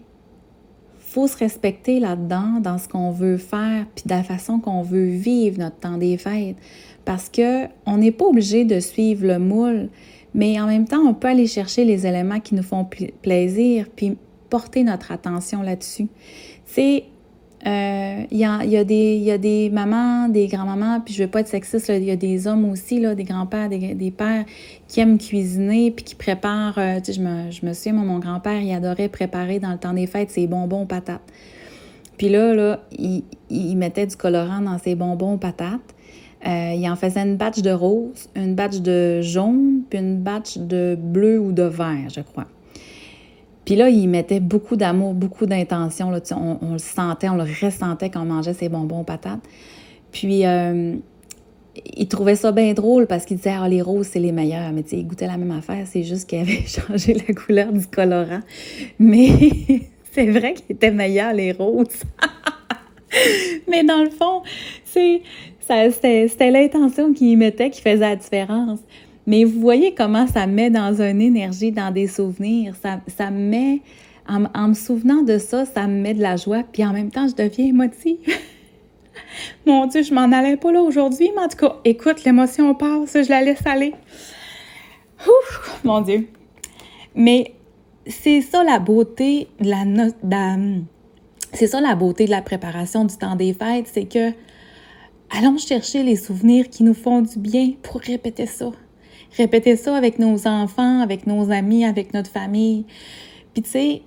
faut 1.14 1.28
se 1.28 1.36
respecter 1.36 2.00
là-dedans, 2.00 2.58
dans 2.60 2.76
ce 2.76 2.88
qu'on 2.88 3.12
veut 3.12 3.36
faire, 3.36 3.86
puis 3.94 4.02
de 4.04 4.10
la 4.10 4.24
façon 4.24 4.58
qu'on 4.58 4.82
veut 4.82 5.06
vivre 5.06 5.60
notre 5.60 5.76
temps 5.76 5.96
des 5.96 6.16
fêtes. 6.16 6.56
Parce 7.04 7.28
que 7.28 7.66
on 7.86 7.98
n'est 7.98 8.10
pas 8.10 8.24
obligé 8.24 8.64
de 8.64 8.80
suivre 8.80 9.24
le 9.24 9.38
moule, 9.38 9.90
mais 10.34 10.60
en 10.60 10.66
même 10.66 10.88
temps, 10.88 11.02
on 11.06 11.14
peut 11.14 11.28
aller 11.28 11.46
chercher 11.46 11.84
les 11.84 12.04
éléments 12.04 12.40
qui 12.40 12.56
nous 12.56 12.64
font 12.64 12.84
plaisir, 13.22 13.86
puis 13.94 14.16
porter 14.50 14.82
notre 14.82 15.12
attention 15.12 15.62
là-dessus. 15.62 16.08
C'est 16.66 17.04
il 17.64 18.38
y, 18.38 18.44
a, 18.44 18.84
des, 18.84 19.16
y 19.16 19.30
a 19.30 19.38
des 19.38 19.70
mamans, 19.70 20.28
des 20.28 20.48
grands-mamans, 20.48 21.00
puis 21.00 21.14
je 21.14 21.22
veux 21.22 21.30
pas 21.30 21.40
être 21.40 21.48
sexiste, 21.48 21.88
il 21.88 22.04
y 22.04 22.10
a 22.10 22.16
des 22.16 22.46
hommes 22.46 22.68
aussi, 22.70 23.00
là, 23.00 23.14
des 23.14 23.24
grands-pères, 23.24 23.68
des, 23.68 24.10
pères 24.10 24.44
qui 24.88 25.00
aiment 25.00 25.18
cuisiner, 25.18 25.90
puis 25.90 26.04
qui 26.04 26.14
préparent, 26.14 26.78
euh, 26.78 26.98
tu 26.98 27.06
sais, 27.06 27.12
je 27.14 27.20
me, 27.20 27.50
je 27.50 27.64
me 27.64 27.72
souviens, 27.72 27.94
moi, 27.94 28.04
mon 28.04 28.18
grand-père, 28.18 28.60
il 28.60 28.72
adorait 28.72 29.08
préparer 29.08 29.60
dans 29.60 29.72
le 29.72 29.78
temps 29.78 29.94
des 29.94 30.06
fêtes 30.06 30.30
ses 30.30 30.46
bonbons 30.46 30.82
aux 30.82 30.86
patates. 30.86 31.22
Puis 32.18 32.28
là, 32.28 32.54
là, 32.54 32.80
il, 32.92 33.24
il 33.50 33.76
mettait 33.76 34.06
du 34.06 34.16
colorant 34.16 34.60
dans 34.60 34.78
ses 34.78 34.94
bonbons 34.94 35.34
aux 35.34 35.38
patates. 35.38 35.94
Euh, 36.46 36.74
il 36.76 36.88
en 36.90 36.96
faisait 36.96 37.22
une 37.22 37.36
batch 37.36 37.62
de 37.62 37.70
rose, 37.70 38.28
une 38.36 38.54
batch 38.54 38.80
de 38.80 39.22
jaune, 39.22 39.82
puis 39.88 39.98
une 39.98 40.18
batch 40.18 40.58
de 40.58 40.96
bleu 41.00 41.38
ou 41.38 41.52
de 41.52 41.62
vert, 41.62 42.08
je 42.14 42.20
crois. 42.20 42.46
Puis 43.64 43.76
là, 43.76 43.88
il 43.88 44.08
mettait 44.08 44.40
beaucoup 44.40 44.76
d'amour, 44.76 45.14
beaucoup 45.14 45.46
d'intention. 45.46 46.08
On, 46.30 46.72
le 46.72 46.78
sentait, 46.78 47.28
on 47.28 47.36
le 47.36 47.44
ressentait 47.44 48.10
quand 48.10 48.22
on 48.22 48.26
mangeait 48.26 48.54
ses 48.54 48.68
bonbons 48.68 49.00
aux 49.00 49.04
patates. 49.04 49.40
Puis, 50.12 50.44
euh, 50.46 50.96
il 51.96 52.08
trouvait 52.08 52.36
ça 52.36 52.52
bien 52.52 52.72
drôle 52.74 53.06
parce 53.06 53.24
qu'il 53.24 53.38
disait 53.38 53.54
Ah, 53.58 53.68
les 53.68 53.82
roses, 53.82 54.08
c'est 54.08 54.20
les 54.20 54.32
meilleurs. 54.32 54.70
Mais 54.72 54.82
tu 54.82 54.90
sais, 54.90 54.96
il 54.98 55.06
goûtait 55.06 55.26
la 55.26 55.38
même 55.38 55.50
affaire, 55.50 55.86
c'est 55.86 56.02
juste 56.02 56.28
qu'il 56.28 56.40
avait 56.40 56.62
changé 56.66 57.14
la 57.14 57.34
couleur 57.34 57.72
du 57.72 57.86
colorant. 57.86 58.40
Mais 58.98 59.30
c'est 60.12 60.26
vrai 60.26 60.54
qu'il 60.54 60.76
était 60.76 60.90
meilleur, 60.90 61.32
les 61.32 61.52
roses. 61.52 62.02
Mais 63.68 63.84
dans 63.84 64.02
le 64.02 64.10
fond, 64.10 64.42
c'était 64.84 66.50
l'intention 66.50 67.12
qu'il 67.12 67.38
mettait 67.38 67.70
qui 67.70 67.80
faisait 67.80 67.96
la 67.96 68.16
différence. 68.16 68.80
Mais 69.26 69.44
vous 69.44 69.60
voyez 69.60 69.94
comment 69.94 70.26
ça 70.26 70.46
met 70.46 70.70
dans 70.70 71.00
une 71.00 71.20
énergie, 71.20 71.72
dans 71.72 71.90
des 71.90 72.06
souvenirs. 72.06 72.74
Ça, 72.82 73.30
met, 73.30 73.80
en, 74.28 74.68
me 74.68 74.74
souvenant 74.74 75.22
de 75.22 75.38
ça, 75.38 75.64
ça 75.64 75.86
me 75.86 76.00
met 76.00 76.14
de 76.14 76.20
la 76.20 76.36
joie. 76.36 76.62
Puis 76.72 76.84
en 76.84 76.92
même 76.92 77.10
temps, 77.10 77.26
je 77.26 77.34
deviens 77.34 77.66
émotive. 77.66 78.18
Mon 79.66 79.86
Dieu, 79.86 80.02
je 80.02 80.12
m'en 80.12 80.30
allais 80.32 80.56
pas 80.56 80.72
là 80.72 80.82
aujourd'hui, 80.82 81.30
mais 81.34 81.42
en 81.42 81.48
tout 81.48 81.56
cas, 81.56 81.76
écoute, 81.84 82.24
l'émotion 82.24 82.74
passe, 82.74 83.14
je 83.14 83.28
la 83.30 83.42
laisse 83.42 83.66
aller. 83.66 83.94
Ouf, 85.26 85.80
mon 85.84 86.00
Dieu. 86.00 86.28
Mais 87.14 87.54
c'est 88.06 88.40
ça 88.40 88.62
la 88.64 88.78
beauté 88.78 89.48
la, 89.60 89.84
c'est 91.52 91.68
ça 91.68 91.80
la 91.80 91.94
beauté 91.94 92.26
de 92.26 92.30
la 92.30 92.42
préparation 92.42 93.04
du 93.04 93.16
temps 93.16 93.36
des 93.36 93.54
fêtes, 93.54 93.88
c'est 93.92 94.04
que 94.04 94.32
allons 95.30 95.56
chercher 95.56 96.02
les 96.02 96.16
souvenirs 96.16 96.68
qui 96.68 96.82
nous 96.82 96.94
font 96.94 97.22
du 97.22 97.38
bien 97.38 97.72
pour 97.82 98.00
répéter 98.00 98.46
ça 98.46 98.72
répéter 99.36 99.76
ça 99.76 99.96
avec 99.96 100.18
nos 100.18 100.46
enfants, 100.46 101.00
avec 101.00 101.26
nos 101.26 101.50
amis, 101.50 101.84
avec 101.84 102.14
notre 102.14 102.30
famille. 102.30 102.84
Puis 103.52 103.62
tu 103.62 103.70
sais, 103.70 104.02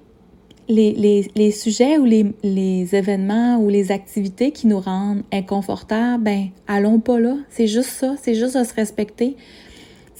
les, 0.67 0.91
les, 0.93 1.31
les, 1.35 1.51
sujets 1.51 1.97
ou 1.97 2.05
les, 2.05 2.25
les, 2.43 2.93
événements 2.93 3.57
ou 3.57 3.69
les 3.69 3.91
activités 3.91 4.51
qui 4.51 4.67
nous 4.67 4.79
rendent 4.79 5.23
inconfortables, 5.31 6.23
ben 6.23 6.47
allons 6.67 6.99
pas 6.99 7.19
là. 7.19 7.37
C'est 7.49 7.67
juste 7.67 7.89
ça, 7.89 8.15
c'est 8.21 8.35
juste 8.35 8.57
de 8.57 8.63
se 8.63 8.73
respecter. 8.73 9.37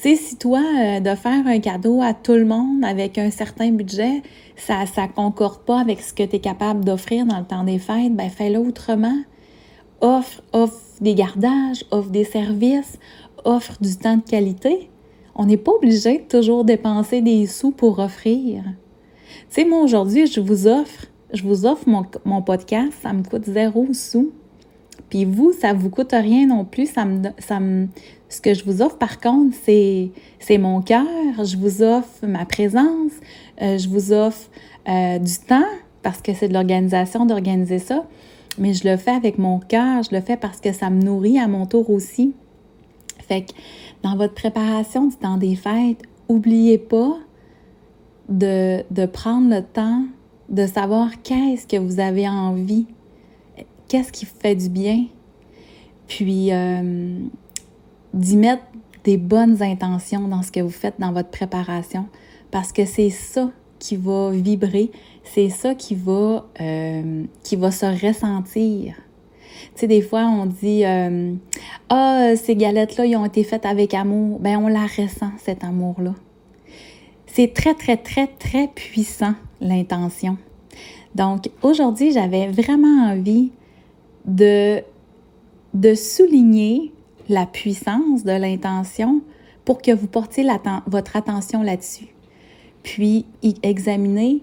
Tu 0.02 0.16
sais, 0.16 0.16
si 0.16 0.38
toi, 0.38 0.62
euh, 0.62 1.00
de 1.00 1.16
faire 1.16 1.46
un 1.48 1.60
cadeau 1.60 2.02
à 2.02 2.14
tout 2.14 2.34
le 2.34 2.46
monde 2.46 2.86
avec 2.86 3.18
un 3.18 3.32
certain 3.32 3.72
budget, 3.72 4.22
ça 4.56 4.84
ne 4.84 5.08
concorde 5.14 5.64
pas 5.66 5.80
avec 5.80 6.02
ce 6.02 6.14
que 6.14 6.24
tu 6.24 6.38
es 6.38 6.40
capable 6.40 6.86
d'offrir 6.86 7.26
dans 7.26 7.40
le 7.40 7.46
temps 7.46 7.64
des 7.64 7.80
fêtes, 7.80 8.16
ben 8.16 8.30
fais-le 8.30 8.60
autrement. 8.60 9.18
Offre, 10.00 10.44
offre 10.54 10.78
des 11.02 11.16
gardages, 11.16 11.84
offre 11.92 12.10
des 12.10 12.24
services, 12.24 13.00
offre 13.44 13.76
du 13.82 13.96
temps 13.98 14.18
de 14.18 14.22
qualité 14.22 14.90
on 15.38 15.46
n'est 15.46 15.58
pas 15.58 15.72
obligé 15.72 16.18
de 16.18 16.24
toujours 16.24 16.66
dépenser 16.66 17.22
des 17.22 17.46
sous 17.46 17.72
pour 17.72 18.00
offrir. 18.00 18.64
Tu 18.64 19.62
sais, 19.62 19.66
moi, 19.66 19.82
aujourd'hui, 19.82 20.26
je 20.26 20.42
vous 20.42 20.68
offre, 20.68 21.06
je 21.32 21.44
vous 21.44 21.66
offre 21.66 21.88
mon, 22.26 22.42
podcast, 22.42 22.94
ça 23.02 23.14
me 23.14 23.24
coûte 23.24 23.46
zéro 23.46 23.88
sous. 23.94 24.32
Puis 25.10 25.26
vous, 25.26 25.54
ça 25.54 25.74
vous 25.74 25.90
coûte 25.90 26.12
rien 26.12 26.48
non 26.48 26.66
plus. 26.66 26.88
Ça 26.88 27.06
me, 27.06 27.22
ça 27.38 27.60
ce 28.30 28.42
que 28.42 28.54
je 28.54 28.66
vous 28.66 28.82
offre, 28.82 28.98
par 28.98 29.20
contre, 29.20 29.56
c'est, 29.64 30.10
c'est 30.40 30.58
mon 30.58 30.82
cœur. 30.82 31.06
Je 31.44 31.56
vous 31.56 31.82
offre 31.82 32.26
ma 32.26 32.46
présence. 32.46 33.12
Euh, 33.62 33.78
je 33.78 33.88
vous 33.88 34.12
offre 34.12 34.50
euh, 34.90 35.20
du 35.20 35.38
temps 35.48 35.70
parce 36.02 36.22
que 36.22 36.34
c'est 36.34 36.48
de 36.48 36.54
l'organisation 36.54 37.26
d'organiser 37.26 37.80
ça. 37.80 38.06
Mais 38.58 38.74
je 38.74 38.90
le 38.90 38.98
fais 38.98 39.12
avec 39.12 39.38
mon 39.38 39.60
cœur. 39.60 40.04
Je 40.04 40.16
le 40.16 40.22
fais 40.22 40.36
parce 40.36 40.60
que 40.60 40.74
ça 40.74 40.90
me 40.90 41.02
nourrit 41.02 41.40
à 41.40 41.48
mon 41.48 41.66
tour 41.68 41.90
aussi. 41.90 42.34
Fait 43.28 43.42
que 43.42 43.54
dans 44.04 44.16
votre 44.16 44.34
préparation 44.34 45.08
du 45.08 45.16
temps 45.16 45.38
des 45.38 45.56
fêtes, 45.56 46.04
n'oubliez 46.30 46.78
pas 46.78 47.18
de, 48.30 49.06
prendre 49.06 49.50
le 49.50 49.62
temps 49.62 50.04
de 50.50 50.66
savoir 50.66 51.22
qu'est-ce 51.24 51.68
que 51.68 51.78
vous 51.78 52.00
avez 52.00 52.28
envie, 52.28 52.86
qu'est-ce 53.88 54.12
qui 54.12 54.26
fait 54.26 54.56
du 54.56 54.70
bien, 54.70 55.06
puis 56.08 56.52
euh, 56.52 57.20
d'y 58.14 58.38
mettre 58.38 58.64
des 59.04 59.18
bonnes 59.18 59.62
intentions 59.62 60.28
dans 60.28 60.42
ce 60.42 60.52
que 60.52 60.60
vous 60.60 60.70
faites 60.70 61.00
dans 61.00 61.12
votre 61.12 61.30
préparation, 61.30 62.06
parce 62.52 62.72
que 62.72 62.86
c'est 62.86 63.10
ça 63.10 63.52
qui 63.80 63.96
va 63.96 64.32
vibrer, 64.32 64.92
c'est 65.24 65.50
ça 65.50 65.76
qui 65.76 65.96
va, 65.96 66.46
euh, 66.62 67.24
qui 67.44 67.56
va 67.56 67.72
se 67.72 67.86
ressentir 68.06 68.96
tu 69.74 69.82
sais, 69.82 69.88
des 69.88 70.02
fois, 70.02 70.26
on 70.26 70.46
dit 70.46 70.86
euh, 70.86 71.34
Ah, 71.90 72.32
ces 72.36 72.56
galettes-là, 72.56 73.06
ils 73.06 73.16
ont 73.16 73.26
été 73.26 73.44
faites 73.44 73.66
avec 73.66 73.94
amour. 73.94 74.40
Ben, 74.40 74.58
on 74.58 74.68
la 74.68 74.86
ressent, 74.86 75.32
cet 75.38 75.64
amour-là. 75.64 76.14
C'est 77.28 77.54
très, 77.54 77.74
très, 77.74 77.98
très, 77.98 78.28
très 78.28 78.68
puissant, 78.68 79.36
l'intention. 79.62 80.38
Donc, 81.16 81.50
aujourd'hui, 81.62 82.12
j'avais 82.12 82.48
vraiment 82.48 83.12
envie 83.12 83.52
de, 84.26 84.82
de 85.74 85.94
souligner 85.96 86.92
la 87.30 87.46
puissance 87.46 88.24
de 88.24 88.32
l'intention 88.32 89.22
pour 89.66 89.82
que 89.82 89.92
vous 89.92 90.08
portiez 90.08 90.46
votre 90.88 91.16
attention 91.16 91.62
là-dessus. 91.62 92.08
Puis, 92.84 93.26
examiner 93.64 94.42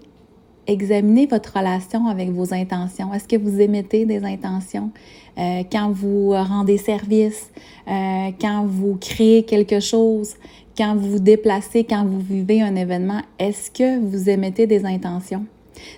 examinez 0.67 1.27
votre 1.27 1.57
relation 1.57 2.07
avec 2.07 2.31
vos 2.31 2.53
intentions. 2.55 3.13
Est-ce 3.13 3.29
que 3.29 3.37
vous 3.37 3.61
émettez 3.61 4.07
des 4.07 4.25
intentions? 4.25 4.91
Euh, 5.39 5.63
quand 5.71 5.91
vous 5.91 6.31
rendez 6.31 6.79
service, 6.79 7.51
euh, 7.89 8.31
quand 8.41 8.65
vous 8.67 8.97
créez 9.01 9.43
quelque 9.43 9.81
chose, 9.81 10.35
quand 10.77 10.97
vous 10.97 11.13
vous 11.13 11.19
déplacez, 11.19 11.85
quand 11.85 12.05
vous 12.05 12.21
vivez 12.21 12.63
un 12.63 12.75
événement? 12.77 13.21
Est-ce 13.39 13.71
que 13.71 13.99
vous 14.01 14.29
émettez 14.29 14.67
des 14.67 14.85
intentions? 14.85 15.45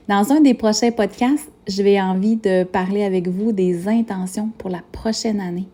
Dans 0.08 0.32
un 0.32 0.40
des 0.40 0.54
prochains 0.54 0.90
podcasts, 0.90 1.50
je 1.68 1.82
vais 1.82 2.00
envie 2.00 2.36
de 2.36 2.64
parler 2.64 3.04
avec 3.04 3.28
vous 3.28 3.52
des 3.52 3.88
intentions 3.88 4.50
pour 4.58 4.70
la 4.70 4.80
prochaine 4.92 5.40
année. 5.40 5.68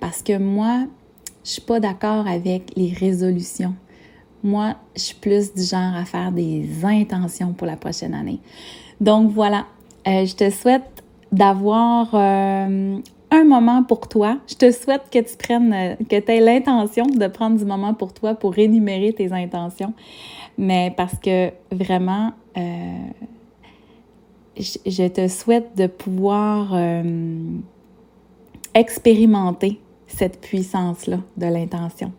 Parce 0.00 0.22
que 0.22 0.38
moi, 0.38 0.86
je 1.44 1.50
suis 1.50 1.62
pas 1.62 1.80
d'accord 1.80 2.26
avec 2.26 2.72
les 2.76 2.92
résolutions. 2.92 3.74
Moi, 4.42 4.74
je 4.96 5.00
suis 5.00 5.14
plus 5.14 5.54
du 5.54 5.62
genre 5.62 5.94
à 5.94 6.04
faire 6.04 6.32
des 6.32 6.68
intentions 6.84 7.52
pour 7.52 7.66
la 7.66 7.76
prochaine 7.76 8.14
année. 8.14 8.40
Donc 9.00 9.30
voilà, 9.32 9.66
euh, 10.06 10.24
je 10.26 10.34
te 10.34 10.50
souhaite 10.50 11.02
d'avoir 11.30 12.08
euh, 12.14 12.98
un 13.30 13.44
moment 13.44 13.82
pour 13.84 14.08
toi. 14.08 14.38
Je 14.48 14.54
te 14.54 14.70
souhaite 14.70 15.02
que 15.10 15.18
tu 15.18 15.36
prennes, 15.36 15.72
euh, 15.72 15.94
que 16.08 16.20
tu 16.20 16.30
aies 16.32 16.40
l'intention 16.40 17.06
de 17.06 17.26
prendre 17.28 17.56
du 17.56 17.64
moment 17.64 17.94
pour 17.94 18.12
toi 18.12 18.34
pour 18.34 18.58
énumérer 18.58 19.12
tes 19.12 19.32
intentions. 19.32 19.94
Mais 20.58 20.92
parce 20.96 21.18
que 21.18 21.50
vraiment, 21.70 22.32
je, 24.56 25.08
te 25.08 25.28
souhaite 25.28 25.74
de 25.76 25.86
pouvoir 25.86 26.76
expérimenter 28.74 29.80
cette 30.06 30.40
puissance-là 30.40 31.20
de 31.38 31.46
l'intention. 31.46 32.12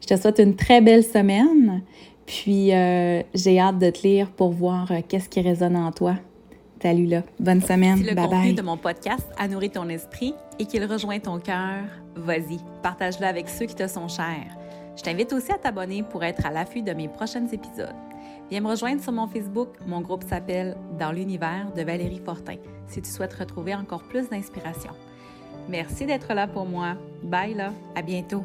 Je 0.00 0.06
te 0.06 0.16
souhaite 0.16 0.38
une 0.38 0.56
très 0.56 0.80
belle 0.80 1.04
semaine, 1.04 1.82
puis 2.26 2.74
euh, 2.74 3.22
j'ai 3.34 3.58
hâte 3.58 3.78
de 3.78 3.90
te 3.90 4.06
lire 4.06 4.30
pour 4.30 4.50
voir 4.50 4.90
euh, 4.90 5.00
qu'est-ce 5.06 5.28
qui 5.28 5.40
résonne 5.40 5.76
en 5.76 5.92
toi. 5.92 6.16
Salut 6.82 7.06
là, 7.06 7.22
bonne 7.40 7.62
semaine, 7.62 7.96
si 7.96 8.02
le 8.02 8.14
bye 8.14 8.28
contenu 8.28 8.52
de 8.52 8.60
mon 8.60 8.76
podcast 8.76 9.26
a 9.38 9.48
nourri 9.48 9.70
ton 9.70 9.88
esprit 9.88 10.34
et 10.58 10.66
qu'il 10.66 10.84
rejoint 10.84 11.18
ton 11.18 11.38
cœur, 11.38 11.82
vas-y, 12.14 12.58
partage-le 12.82 13.26
avec 13.26 13.48
ceux 13.48 13.64
qui 13.64 13.74
te 13.74 13.88
sont 13.88 14.06
chers. 14.06 14.54
Je 14.96 15.02
t'invite 15.02 15.32
aussi 15.32 15.50
à 15.50 15.56
t'abonner 15.56 16.02
pour 16.02 16.22
être 16.24 16.44
à 16.44 16.50
l'affût 16.50 16.82
de 16.82 16.92
mes 16.92 17.08
prochains 17.08 17.46
épisodes. 17.46 17.94
Viens 18.50 18.60
me 18.60 18.68
rejoindre 18.68 19.02
sur 19.02 19.12
mon 19.12 19.26
Facebook. 19.26 19.68
Mon 19.86 20.00
groupe 20.00 20.24
s'appelle 20.28 20.76
Dans 20.98 21.12
l'univers 21.12 21.72
de 21.74 21.82
Valérie 21.82 22.20
Fortin 22.24 22.56
si 22.86 23.00
tu 23.00 23.10
souhaites 23.10 23.34
retrouver 23.34 23.74
encore 23.74 24.02
plus 24.02 24.28
d'inspiration. 24.28 24.90
Merci 25.68 26.06
d'être 26.06 26.34
là 26.34 26.46
pour 26.46 26.66
moi. 26.66 26.94
Bye 27.22 27.54
là, 27.54 27.72
à 27.94 28.02
bientôt. 28.02 28.44